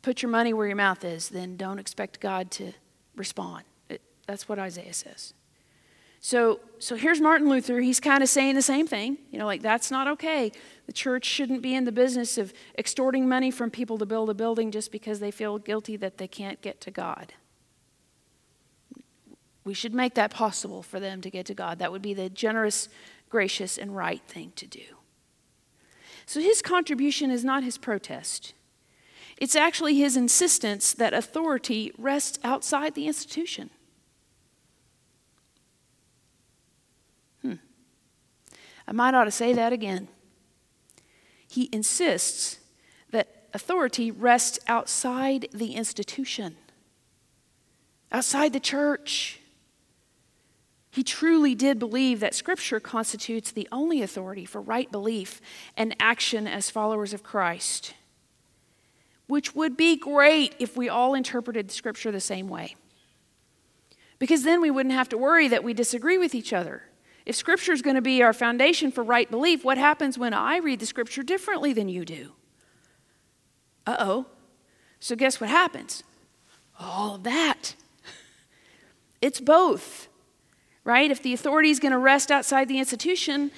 put 0.03 0.23
your 0.23 0.31
money 0.31 0.53
where 0.53 0.67
your 0.67 0.77
mouth 0.77 1.05
is, 1.05 1.29
then 1.29 1.57
don't 1.57 1.79
expect 1.79 2.19
God 2.21 2.51
to 2.53 2.73
respond. 3.15 3.65
It, 3.89 4.01
that's 4.27 4.49
what 4.49 4.59
Isaiah 4.59 4.95
says. 4.95 5.35
So, 6.23 6.61
so 6.79 6.97
here's 6.97 7.21
Martin 7.21 7.49
Luther. 7.49 7.81
He's 7.81 8.01
kind 8.01 8.23
of 8.23 8.29
saying 8.29 8.55
the 8.55 8.63
same 8.63 8.87
thing. 8.87 9.17
You 9.31 9.39
know, 9.39 9.47
like, 9.47 9.63
that's 9.63 9.91
not 9.91 10.07
okay. 10.09 10.53
The 10.87 10.93
church 10.93 11.25
shouldn't 11.25 11.63
be 11.63 11.75
in 11.75 11.85
the 11.85 11.93
business 11.93 12.37
of 12.37 12.53
extorting 12.79 13.29
money 13.29 13.51
from 13.51 13.71
people 13.71 13.97
to 13.99 14.07
build 14.07 14.29
a 14.29 14.35
building 14.35 14.71
just 14.71 14.93
because 14.93 15.21
they 15.21 15.31
feel 15.31 15.59
guilty 15.59 15.97
that 15.97 16.19
they 16.19 16.29
can't 16.29 16.61
get 16.61 16.81
to 16.83 16.91
God. 16.91 17.33
We 19.65 19.73
should 19.73 19.95
make 19.95 20.15
that 20.15 20.31
possible 20.31 20.83
for 20.83 21.01
them 21.01 21.21
to 21.23 21.31
get 21.31 21.47
to 21.47 21.55
God. 21.55 21.79
That 21.79 21.93
would 21.93 22.03
be 22.03 22.15
the 22.15 22.29
generous, 22.29 22.89
gracious, 23.29 23.79
and 23.79 23.97
right 23.97 24.23
thing 24.27 24.53
to 24.57 24.67
do. 24.67 24.83
So 26.31 26.39
his 26.41 26.63
contribution 26.63 27.33
is 27.33 27.45
not 27.45 27.65
his 27.65 27.77
protest. 27.77 28.55
It's 29.39 29.57
actually 29.57 29.97
his 29.97 30.17
insistence 30.17 30.93
that 30.93 31.13
authority 31.13 31.91
rests 31.99 32.39
outside 32.45 32.95
the 32.95 33.09
institution. 33.09 33.71
Hmm. 37.43 37.55
I 38.87 38.93
might 38.93 39.13
ought 39.13 39.25
to 39.25 39.33
say 39.33 39.53
that 39.55 39.73
again. 39.73 40.07
He 41.49 41.69
insists 41.73 42.61
that 43.11 43.49
authority 43.53 44.13
rests 44.13 44.61
outside 44.69 45.49
the 45.53 45.75
institution, 45.75 46.55
outside 48.13 48.53
the 48.53 48.61
church. 48.61 49.40
He 50.91 51.05
truly 51.05 51.55
did 51.55 51.79
believe 51.79 52.19
that 52.21 52.35
Scripture 52.35 52.81
constitutes 52.81 53.53
the 53.53 53.69
only 53.71 54.03
authority 54.03 54.45
for 54.45 54.61
right 54.61 54.91
belief 54.91 55.41
and 55.77 55.95
action 56.01 56.49
as 56.49 56.69
followers 56.69 57.15
of 57.15 57.23
Christ, 57.23 57.95
which 59.29 59.55
would 59.55 59.77
be 59.77 59.97
great 59.97 60.57
if 60.59 60.77
we 60.77 60.89
all 60.89 61.15
interpreted 61.15 61.71
Scripture 61.71 62.11
the 62.11 62.21
same 62.21 62.49
way. 62.49 62.75
Because 64.19 64.43
then 64.43 64.61
we 64.61 64.71
wouldn't 64.71 64.95
have 64.95 65.09
to 65.11 65.19
worry 65.19 65.47
that 65.47 65.63
we 65.63 65.73
disagree 65.73 66.19
with 66.19 66.35
each 66.35 66.53
other. 66.53 66.83
If 67.25 67.37
Scripture 67.37 67.73
is 67.73 67.83
going 67.83 67.95
to 67.95 68.03
be 68.03 68.23
our 68.23 68.33
foundation 68.33 68.91
for 68.91 69.05
right 69.05 69.31
belief, 69.31 69.65
what 69.65 69.79
happens 69.79 70.19
when 70.19 70.35
I 70.35 70.57
read 70.57 70.81
the 70.81 70.87
Scripture 70.87 71.23
differently 71.23 71.73
than 71.73 71.89
you 71.89 72.05
do? 72.05 72.33
Uh 73.87 73.97
oh. 74.01 74.27
So, 74.99 75.15
guess 75.15 75.41
what 75.41 75.49
happens? 75.49 76.03
All 76.79 77.15
of 77.15 77.23
that. 77.23 77.75
It's 79.23 79.39
both 79.39 80.09
right? 80.91 81.13
If 81.13 81.23
the 81.23 81.33
authority 81.33 81.71
is 81.71 81.79
going 81.79 81.93
to 81.93 81.99
rest 81.99 82.33
outside 82.33 82.67
the 82.67 82.81
institution, 82.81 83.53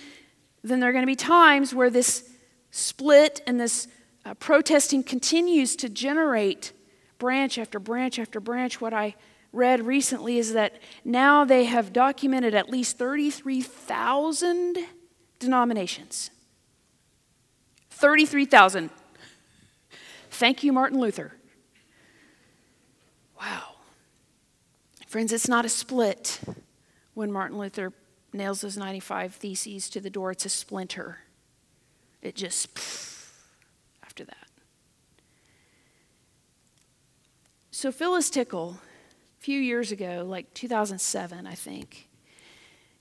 then 0.62 0.80
there 0.80 0.90
are 0.90 0.92
going 0.92 1.02
to 1.02 1.06
be 1.06 1.16
times 1.16 1.74
where 1.74 1.88
this 1.88 2.28
split 2.70 3.40
and 3.46 3.58
this 3.58 3.88
uh, 4.26 4.34
protesting 4.34 5.02
continues 5.02 5.74
to 5.76 5.88
generate 5.88 6.72
branch 7.18 7.56
after 7.56 7.78
branch 7.78 8.18
after 8.18 8.38
branch. 8.38 8.82
What 8.82 8.92
I 8.92 9.14
read 9.50 9.86
recently 9.86 10.36
is 10.36 10.52
that 10.52 10.78
now 11.06 11.46
they 11.46 11.64
have 11.64 11.90
documented 11.90 12.54
at 12.54 12.68
least 12.68 12.98
33,000 12.98 14.76
denominations. 15.38 16.30
33,000. 17.92 18.90
Thank 20.32 20.62
you, 20.62 20.70
Martin 20.74 21.00
Luther. 21.00 21.32
Wow. 23.40 23.76
Friends, 25.06 25.32
it's 25.32 25.48
not 25.48 25.64
a 25.64 25.70
split 25.70 26.38
when 27.14 27.30
Martin 27.30 27.58
Luther 27.58 27.92
nails 28.32 28.62
those 28.62 28.76
95 28.76 29.34
theses 29.34 29.90
to 29.90 30.00
the 30.00 30.10
door, 30.10 30.30
it's 30.30 30.46
a 30.46 30.48
splinter. 30.48 31.18
It 32.22 32.34
just, 32.34 32.74
pff, 32.74 33.30
after 34.02 34.24
that. 34.24 34.48
So, 37.70 37.90
Phyllis 37.90 38.30
Tickle, 38.30 38.78
a 39.40 39.42
few 39.42 39.58
years 39.60 39.90
ago, 39.92 40.24
like 40.26 40.54
2007, 40.54 41.46
I 41.46 41.54
think, 41.54 42.08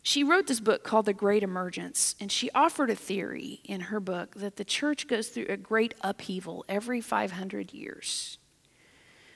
she 0.03 0.23
wrote 0.23 0.47
this 0.47 0.59
book 0.59 0.83
called 0.83 1.05
The 1.05 1.13
Great 1.13 1.43
Emergence, 1.43 2.15
and 2.19 2.31
she 2.31 2.49
offered 2.55 2.89
a 2.89 2.95
theory 2.95 3.61
in 3.63 3.81
her 3.81 3.99
book 3.99 4.33
that 4.35 4.55
the 4.55 4.65
church 4.65 5.07
goes 5.07 5.27
through 5.27 5.45
a 5.47 5.57
great 5.57 5.93
upheaval 6.01 6.65
every 6.67 7.01
500 7.01 7.71
years. 7.71 8.39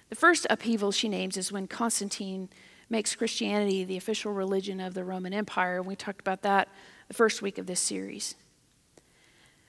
The 0.09 0.15
first 0.15 0.47
upheaval 0.49 0.91
she 0.91 1.07
names 1.07 1.37
is 1.37 1.51
when 1.51 1.67
Constantine 1.67 2.49
makes 2.89 3.15
Christianity 3.15 3.83
the 3.83 3.97
official 3.97 4.31
religion 4.31 4.79
of 4.79 4.93
the 4.93 5.03
Roman 5.03 5.33
Empire. 5.33 5.77
And 5.77 5.85
we 5.85 5.95
talked 5.95 6.21
about 6.21 6.41
that 6.43 6.69
the 7.07 7.13
first 7.13 7.41
week 7.41 7.57
of 7.57 7.65
this 7.65 7.79
series. 7.79 8.35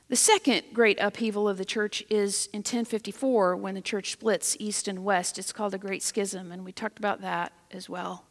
The 0.09 0.17
second 0.17 0.63
great 0.73 1.01
upheaval 1.01 1.49
of 1.49 1.59
the 1.59 1.65
church 1.65 2.05
is 2.09 2.49
in 2.53 2.59
1054 2.59 3.57
when 3.57 3.75
the 3.75 3.81
church 3.81 4.13
splits 4.13 4.57
east 4.61 4.87
and 4.87 5.05
west. 5.05 5.37
It's 5.37 5.53
called 5.53 5.73
the 5.73 5.79
Great 5.79 6.03
Schism, 6.03 6.53
and 6.53 6.65
we 6.65 6.71
talked 6.71 6.99
about 6.99 7.23
that 7.23 7.53
as 7.73 7.89
well. 7.89 8.25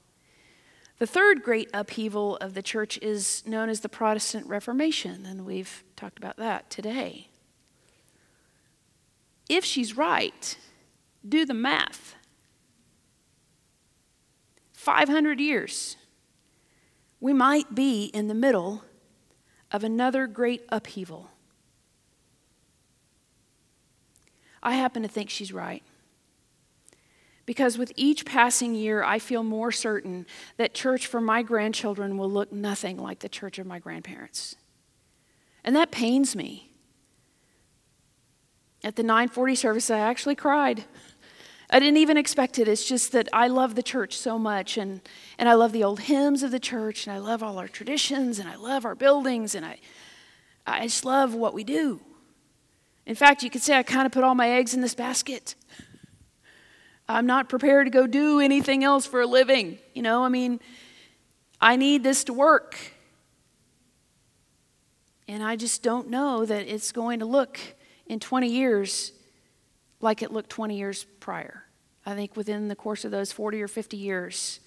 The 0.99 1.07
third 1.07 1.43
great 1.43 1.69
upheaval 1.73 2.37
of 2.37 2.53
the 2.53 2.61
church 2.61 2.97
is 3.01 3.43
known 3.45 3.67
as 3.67 3.81
the 3.81 3.89
Protestant 3.89 4.47
Reformation, 4.47 5.25
and 5.25 5.45
we've 5.45 5.83
talked 5.97 6.17
about 6.17 6.37
that 6.37 6.69
today. 6.69 7.27
If 9.49 9.65
she's 9.65 9.97
right, 9.97 10.57
do 11.27 11.45
the 11.45 11.53
math. 11.53 12.15
500 14.85 15.39
years, 15.39 15.97
we 17.19 17.33
might 17.33 17.73
be 17.73 18.05
in 18.13 18.27
the 18.27 18.35
middle 18.35 18.83
of 19.71 19.83
another 19.83 20.27
great 20.27 20.61
upheaval. 20.69 21.31
I 24.61 24.75
happen 24.75 25.01
to 25.01 25.07
think 25.07 25.31
she's 25.31 25.51
right. 25.51 25.81
Because 27.47 27.79
with 27.79 27.91
each 27.95 28.25
passing 28.25 28.75
year, 28.75 29.03
I 29.03 29.17
feel 29.17 29.41
more 29.41 29.71
certain 29.71 30.27
that 30.57 30.75
church 30.75 31.07
for 31.07 31.19
my 31.19 31.41
grandchildren 31.41 32.15
will 32.15 32.29
look 32.29 32.51
nothing 32.51 32.97
like 32.97 33.19
the 33.19 33.29
church 33.29 33.57
of 33.57 33.65
my 33.65 33.79
grandparents. 33.79 34.55
And 35.63 35.75
that 35.75 35.89
pains 35.89 36.35
me. 36.35 36.69
At 38.83 38.97
the 38.97 39.03
940 39.03 39.55
service, 39.55 39.89
I 39.89 39.97
actually 39.97 40.35
cried. 40.35 40.83
I 41.69 41.80
didn't 41.80 41.97
even 41.97 42.17
expect 42.17 42.60
it. 42.60 42.67
It's 42.67 42.86
just 42.86 43.12
that 43.13 43.28
I 43.34 43.47
love 43.47 43.75
the 43.75 43.84
church 43.84 44.17
so 44.17 44.38
much, 44.38 44.78
and, 44.78 45.01
and 45.38 45.49
I 45.49 45.54
love 45.54 45.71
the 45.71 45.84
old 45.84 46.01
hymns 46.01 46.43
of 46.43 46.51
the 46.51 46.60
church, 46.60 47.08
and 47.08 47.15
I 47.15 47.19
love 47.19 47.41
all 47.41 47.58
our 47.58 47.67
traditions, 47.67 48.38
and 48.39 48.47
I 48.47 48.56
love 48.56 48.86
our 48.86 48.95
buildings, 48.95 49.56
and 49.56 49.65
I, 49.65 49.80
I 50.65 50.84
just 50.84 51.06
love 51.06 51.34
what 51.34 51.54
we 51.54 51.63
do. 51.63 52.01
In 53.06 53.15
fact, 53.15 53.43
you 53.43 53.49
could 53.49 53.62
say 53.62 53.78
I 53.78 53.84
kind 53.84 54.06
of 54.06 54.12
put 54.12 54.23
all 54.23 54.36
my 54.36 54.49
eggs 54.49 54.73
in 54.73 54.82
this 54.82 54.95
basket. 54.95 55.56
I'm 57.08 57.25
not 57.25 57.49
prepared 57.49 57.86
to 57.88 57.91
go 57.91 58.08
do 58.08 58.39
anything 58.39 58.84
else 58.84 59.06
for 59.06 59.21
a 59.21 59.28
living. 59.28 59.78
You 59.93 60.01
know, 60.01 60.23
I 60.23 60.30
mean, 60.30 60.60
I 61.62 61.75
need 61.75 62.04
this 62.04 62.23
to 62.25 62.34
work. 62.34 62.78
And 65.28 65.43
I 65.43 65.56
just 65.56 65.82
don't 65.82 66.10
know 66.10 66.45
that 66.45 66.67
it's 66.67 66.91
going 66.91 67.19
to 67.19 67.25
look 67.25 67.60
in 68.08 68.19
20 68.19 68.47
years 68.47 69.12
like 70.05 70.21
it 70.21 70.31
looked 70.31 70.49
20 70.49 70.77
years 70.77 71.03
prior. 71.19 71.63
I 72.05 72.13
think 72.13 72.37
within 72.37 72.69
the 72.69 72.75
course 72.75 73.03
of 73.03 73.11
those 73.11 73.33
40 73.33 73.61
or 73.61 73.67
50 73.67 73.97
years, 73.97 74.61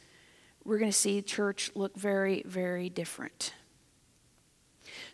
we're 0.64 0.78
going 0.78 0.90
to 0.90 0.96
see 0.96 1.22
church 1.22 1.70
look 1.74 1.96
very, 1.96 2.42
very 2.44 2.90
different. 2.90 3.54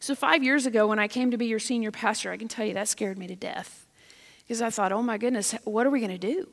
So, 0.01 0.15
five 0.15 0.43
years 0.43 0.67
ago, 0.67 0.87
when 0.87 0.99
I 0.99 1.09
came 1.09 1.31
to 1.31 1.37
be 1.37 1.47
your 1.47 1.59
senior 1.59 1.91
pastor, 1.91 2.33
I 2.33 2.37
can 2.37 2.49
tell 2.49 2.65
you 2.65 2.75
that 2.75 2.89
scared 2.89 3.19
me 3.19 3.27
to 3.27 3.37
death. 3.37 3.87
Because 4.43 4.63
I 4.63 4.71
thought, 4.71 4.93
oh 4.93 5.03
my 5.03 5.19
goodness, 5.19 5.55
what 5.65 5.87
are 5.87 5.91
we 5.91 6.01
going 6.01 6.11
to 6.11 6.19
do? 6.19 6.49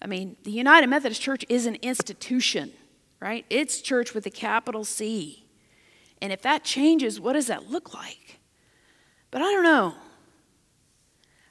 I 0.00 0.06
mean, 0.06 0.36
the 0.42 0.50
United 0.50 0.86
Methodist 0.88 1.20
Church 1.20 1.44
is 1.48 1.66
an 1.66 1.76
institution, 1.76 2.72
right? 3.20 3.44
It's 3.48 3.80
church 3.80 4.14
with 4.14 4.26
a 4.26 4.30
capital 4.30 4.84
C. 4.84 5.46
And 6.20 6.32
if 6.32 6.42
that 6.42 6.64
changes, 6.64 7.20
what 7.20 7.34
does 7.34 7.46
that 7.46 7.70
look 7.70 7.94
like? 7.94 8.38
But 9.30 9.42
I 9.42 9.52
don't 9.52 9.64
know. 9.64 9.94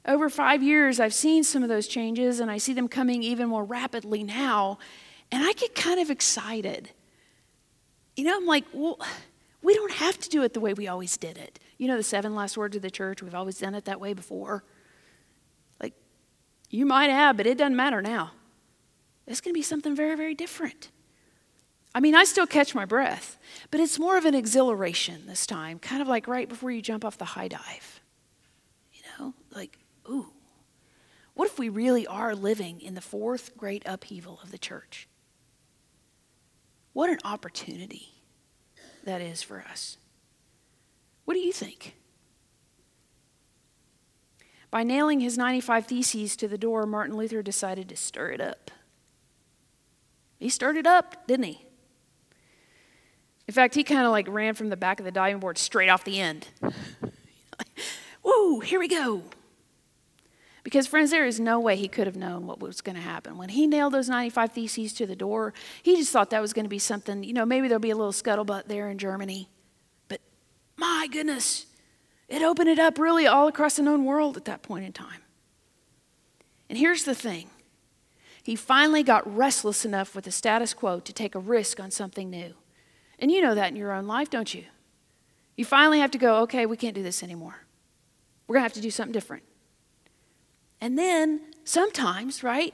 Over 0.07 0.29
five 0.29 0.61
years, 0.61 0.99
I've 0.99 1.13
seen 1.13 1.43
some 1.43 1.63
of 1.63 1.69
those 1.69 1.87
changes, 1.87 2.39
and 2.39 2.51
I 2.51 2.57
see 2.57 2.73
them 2.73 2.87
coming 2.87 3.23
even 3.23 3.49
more 3.49 3.63
rapidly 3.63 4.23
now, 4.23 4.77
and 5.31 5.43
I 5.43 5.53
get 5.53 5.73
kind 5.73 5.99
of 5.99 6.11
excited. 6.11 6.91
You 8.15 8.25
know, 8.25 8.37
I'm 8.37 8.45
like, 8.45 8.65
well, 8.71 8.99
we 9.63 9.73
don't 9.73 9.93
have 9.93 10.19
to 10.19 10.29
do 10.29 10.43
it 10.43 10.53
the 10.53 10.59
way 10.59 10.73
we 10.73 10.87
always 10.87 11.17
did 11.17 11.37
it. 11.37 11.59
You 11.77 11.87
know, 11.87 11.97
the 11.97 12.03
seven 12.03 12.35
last 12.35 12.55
words 12.55 12.75
of 12.75 12.83
the 12.83 12.91
church, 12.91 13.23
we've 13.23 13.33
always 13.33 13.57
done 13.57 13.73
it 13.73 13.85
that 13.85 13.99
way 13.99 14.13
before. 14.13 14.63
Like, 15.81 15.93
you 16.69 16.85
might 16.85 17.09
have, 17.09 17.35
but 17.35 17.47
it 17.47 17.57
doesn't 17.57 17.75
matter 17.75 18.01
now. 18.01 18.31
It's 19.25 19.41
going 19.41 19.53
to 19.53 19.57
be 19.57 19.63
something 19.63 19.95
very, 19.95 20.15
very 20.15 20.35
different. 20.35 20.91
I 21.95 21.99
mean, 21.99 22.13
I 22.13 22.25
still 22.25 22.45
catch 22.45 22.75
my 22.75 22.85
breath, 22.85 23.39
but 23.71 23.79
it's 23.79 23.97
more 23.97 24.17
of 24.17 24.25
an 24.25 24.35
exhilaration 24.35 25.25
this 25.25 25.47
time, 25.47 25.79
kind 25.79 26.01
of 26.01 26.07
like 26.07 26.27
right 26.27 26.47
before 26.47 26.69
you 26.69 26.81
jump 26.81 27.03
off 27.03 27.17
the 27.17 27.25
high 27.25 27.47
dive. 27.47 28.01
You 28.93 29.01
know, 29.17 29.33
like, 29.55 29.79
ooh, 30.09 30.31
what 31.33 31.49
if 31.49 31.59
we 31.59 31.69
really 31.69 32.07
are 32.07 32.33
living 32.35 32.79
in 32.81 32.95
the 32.95 33.01
fourth 33.01 33.57
great 33.57 33.83
upheaval 33.85 34.39
of 34.41 34.51
the 34.51 34.57
church? 34.57 35.07
What 36.93 37.09
an 37.09 37.19
opportunity 37.25 38.13
that 39.03 39.21
is 39.21 39.41
for 39.41 39.63
us. 39.69 39.97
What 41.25 41.33
do 41.33 41.39
you 41.39 41.51
think? 41.51 41.95
By 44.71 44.83
nailing 44.83 45.21
his 45.21 45.37
95 45.37 45.87
Theses 45.87 46.35
to 46.37 46.47
the 46.47 46.57
door, 46.57 46.85
Martin 46.85 47.15
Luther 47.15 47.41
decided 47.41 47.89
to 47.89 47.95
stir 47.95 48.29
it 48.31 48.41
up. 48.41 48.71
He 50.37 50.49
stirred 50.49 50.77
it 50.77 50.87
up, 50.87 51.27
didn't 51.27 51.45
he? 51.45 51.65
In 53.47 53.53
fact, 53.53 53.75
he 53.75 53.83
kind 53.83 54.05
of 54.05 54.11
like 54.11 54.27
ran 54.27 54.53
from 54.53 54.69
the 54.69 54.77
back 54.77 54.99
of 54.99 55.05
the 55.05 55.11
diving 55.11 55.39
board 55.39 55.57
straight 55.57 55.89
off 55.89 56.03
the 56.03 56.19
end. 56.19 56.47
Whoa, 58.21 58.59
here 58.59 58.79
we 58.79 58.87
go. 58.87 59.23
Because, 60.65 60.87
friends, 60.87 61.11
there 61.11 61.27
is 61.27 61.39
no 61.39 61.59
way 61.59 61.75
he 61.75 61.87
could 61.87 62.07
have 62.07 62.15
known 62.15 62.47
what 62.47 62.59
was 62.59 62.81
going 62.81 62.95
to 62.95 63.01
happen. 63.01 63.37
When 63.37 63.49
he 63.49 63.67
nailed 63.67 63.93
those 63.93 64.09
95 64.09 64.51
Theses 64.51 64.93
to 64.93 65.05
the 65.05 65.15
door, 65.15 65.53
he 65.83 65.95
just 65.95 66.11
thought 66.11 66.31
that 66.31 66.41
was 66.41 66.53
going 66.53 66.65
to 66.65 66.69
be 66.69 66.79
something, 66.79 67.23
you 67.23 67.33
know, 67.33 67.45
maybe 67.45 67.67
there'll 67.67 67.79
be 67.79 67.91
a 67.91 67.95
little 67.95 68.11
scuttlebutt 68.11 68.63
there 68.65 68.89
in 68.89 68.97
Germany. 68.97 69.47
But 70.07 70.21
my 70.75 71.07
goodness, 71.11 71.67
It 72.27 72.41
opened 72.41 72.69
it 72.69 72.79
up 72.79 72.97
really 72.97 73.27
all 73.27 73.47
across 73.47 73.75
the 73.75 73.83
known 73.83 74.05
world 74.05 74.37
at 74.37 74.45
that 74.45 74.63
point 74.63 74.85
in 74.85 74.93
time. 74.93 75.21
And 76.69 76.77
here's 76.77 77.03
the 77.03 77.15
thing 77.15 77.49
he 78.43 78.55
finally 78.55 79.03
got 79.03 79.31
restless 79.35 79.85
enough 79.85 80.15
with 80.15 80.25
the 80.25 80.31
status 80.31 80.73
quo 80.73 80.99
to 80.99 81.13
take 81.13 81.35
a 81.35 81.39
risk 81.39 81.79
on 81.79 81.91
something 81.91 82.29
new. 82.29 82.53
And 83.19 83.31
you 83.31 83.41
know 83.41 83.55
that 83.55 83.69
in 83.69 83.75
your 83.75 83.93
own 83.93 84.07
life, 84.07 84.29
don't 84.29 84.53
you? 84.53 84.65
You 85.55 85.65
finally 85.65 85.99
have 85.99 86.11
to 86.11 86.17
go, 86.17 86.41
okay, 86.41 86.65
we 86.65 86.75
can't 86.75 86.95
do 86.95 87.03
this 87.03 87.23
anymore. 87.23 87.65
We're 88.47 88.55
going 88.55 88.61
to 88.61 88.65
have 88.65 88.73
to 88.73 88.81
do 88.81 88.91
something 88.91 89.13
different. 89.13 89.43
And 90.81 90.97
then 90.97 91.41
sometimes, 91.63 92.43
right, 92.43 92.73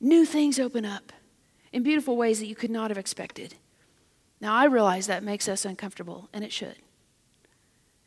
new 0.00 0.24
things 0.24 0.58
open 0.58 0.84
up 0.84 1.12
in 1.72 1.82
beautiful 1.82 2.16
ways 2.16 2.38
that 2.40 2.46
you 2.46 2.54
could 2.54 2.70
not 2.70 2.90
have 2.90 2.98
expected. 2.98 3.54
Now, 4.40 4.54
I 4.54 4.64
realize 4.64 5.06
that 5.06 5.22
makes 5.22 5.48
us 5.48 5.64
uncomfortable, 5.64 6.28
and 6.32 6.44
it 6.44 6.52
should. 6.52 6.76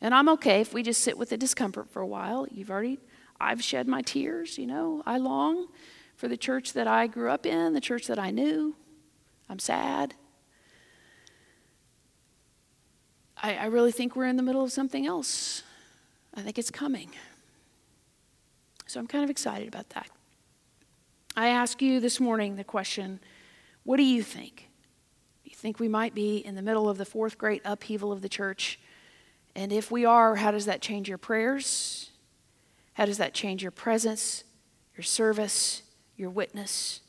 And 0.00 0.14
I'm 0.14 0.28
okay 0.30 0.60
if 0.60 0.74
we 0.74 0.82
just 0.82 1.00
sit 1.00 1.16
with 1.16 1.30
the 1.30 1.38
discomfort 1.38 1.90
for 1.90 2.02
a 2.02 2.06
while. 2.06 2.46
You've 2.50 2.70
already, 2.70 2.98
I've 3.40 3.62
shed 3.64 3.88
my 3.88 4.02
tears, 4.02 4.58
you 4.58 4.66
know. 4.66 5.02
I 5.06 5.16
long 5.16 5.68
for 6.16 6.28
the 6.28 6.36
church 6.36 6.74
that 6.74 6.86
I 6.86 7.06
grew 7.06 7.30
up 7.30 7.46
in, 7.46 7.72
the 7.72 7.80
church 7.80 8.06
that 8.06 8.18
I 8.18 8.30
knew. 8.30 8.76
I'm 9.48 9.58
sad. 9.58 10.14
I, 13.42 13.54
I 13.54 13.64
really 13.66 13.92
think 13.92 14.16
we're 14.16 14.26
in 14.26 14.36
the 14.36 14.42
middle 14.42 14.62
of 14.62 14.72
something 14.72 15.06
else. 15.06 15.62
I 16.34 16.42
think 16.42 16.58
it's 16.58 16.70
coming. 16.70 17.10
So 18.86 19.00
I'm 19.00 19.06
kind 19.06 19.24
of 19.24 19.30
excited 19.30 19.68
about 19.68 19.90
that. 19.90 20.08
I 21.36 21.48
ask 21.48 21.82
you 21.82 22.00
this 22.00 22.20
morning 22.20 22.56
the 22.56 22.64
question 22.64 23.20
what 23.84 23.98
do 23.98 24.02
you 24.02 24.22
think? 24.22 24.68
Do 25.44 25.50
you 25.50 25.56
think 25.56 25.78
we 25.78 25.86
might 25.86 26.14
be 26.14 26.38
in 26.38 26.56
the 26.56 26.62
middle 26.62 26.88
of 26.88 26.98
the 26.98 27.04
fourth 27.04 27.38
great 27.38 27.62
upheaval 27.64 28.10
of 28.10 28.20
the 28.20 28.28
church? 28.28 28.80
And 29.54 29.72
if 29.72 29.90
we 29.90 30.04
are, 30.04 30.36
how 30.36 30.50
does 30.50 30.66
that 30.66 30.82
change 30.82 31.08
your 31.08 31.18
prayers? 31.18 32.10
How 32.94 33.04
does 33.04 33.18
that 33.18 33.32
change 33.32 33.62
your 33.62 33.70
presence, 33.70 34.44
your 34.96 35.04
service, 35.04 35.82
your 36.16 36.30
witness, 36.30 37.00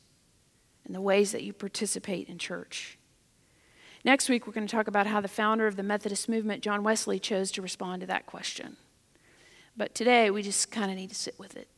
and 0.84 0.94
the 0.94 1.00
ways 1.00 1.32
that 1.32 1.42
you 1.42 1.52
participate 1.52 2.28
in 2.28 2.38
church? 2.38 2.98
Next 4.04 4.28
week, 4.28 4.46
we're 4.46 4.52
going 4.52 4.66
to 4.66 4.70
talk 4.70 4.86
about 4.86 5.06
how 5.06 5.20
the 5.20 5.28
founder 5.28 5.66
of 5.66 5.76
the 5.76 5.82
Methodist 5.82 6.28
movement, 6.28 6.62
John 6.62 6.84
Wesley, 6.84 7.18
chose 7.18 7.50
to 7.52 7.62
respond 7.62 8.00
to 8.02 8.06
that 8.06 8.26
question. 8.26 8.76
But 9.78 9.94
today, 9.94 10.28
we 10.30 10.42
just 10.42 10.72
kind 10.72 10.90
of 10.90 10.96
need 10.96 11.10
to 11.10 11.14
sit 11.14 11.38
with 11.38 11.56
it 11.56 11.68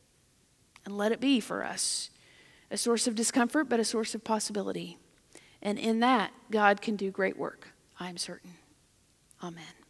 and 0.83 0.97
let 0.97 1.11
it 1.11 1.21
be 1.21 1.39
for 1.39 1.63
us 1.63 2.09
a 2.71 2.77
source 2.77 3.05
of 3.05 3.15
discomfort, 3.15 3.69
but 3.69 3.79
a 3.79 3.85
source 3.85 4.15
of 4.15 4.23
possibility. 4.23 4.97
And 5.61 5.77
in 5.77 5.99
that, 5.99 6.31
God 6.49 6.81
can 6.81 6.95
do 6.95 7.11
great 7.11 7.37
work, 7.37 7.69
I'm 7.99 8.17
certain. 8.17 8.55
Amen. 9.43 9.80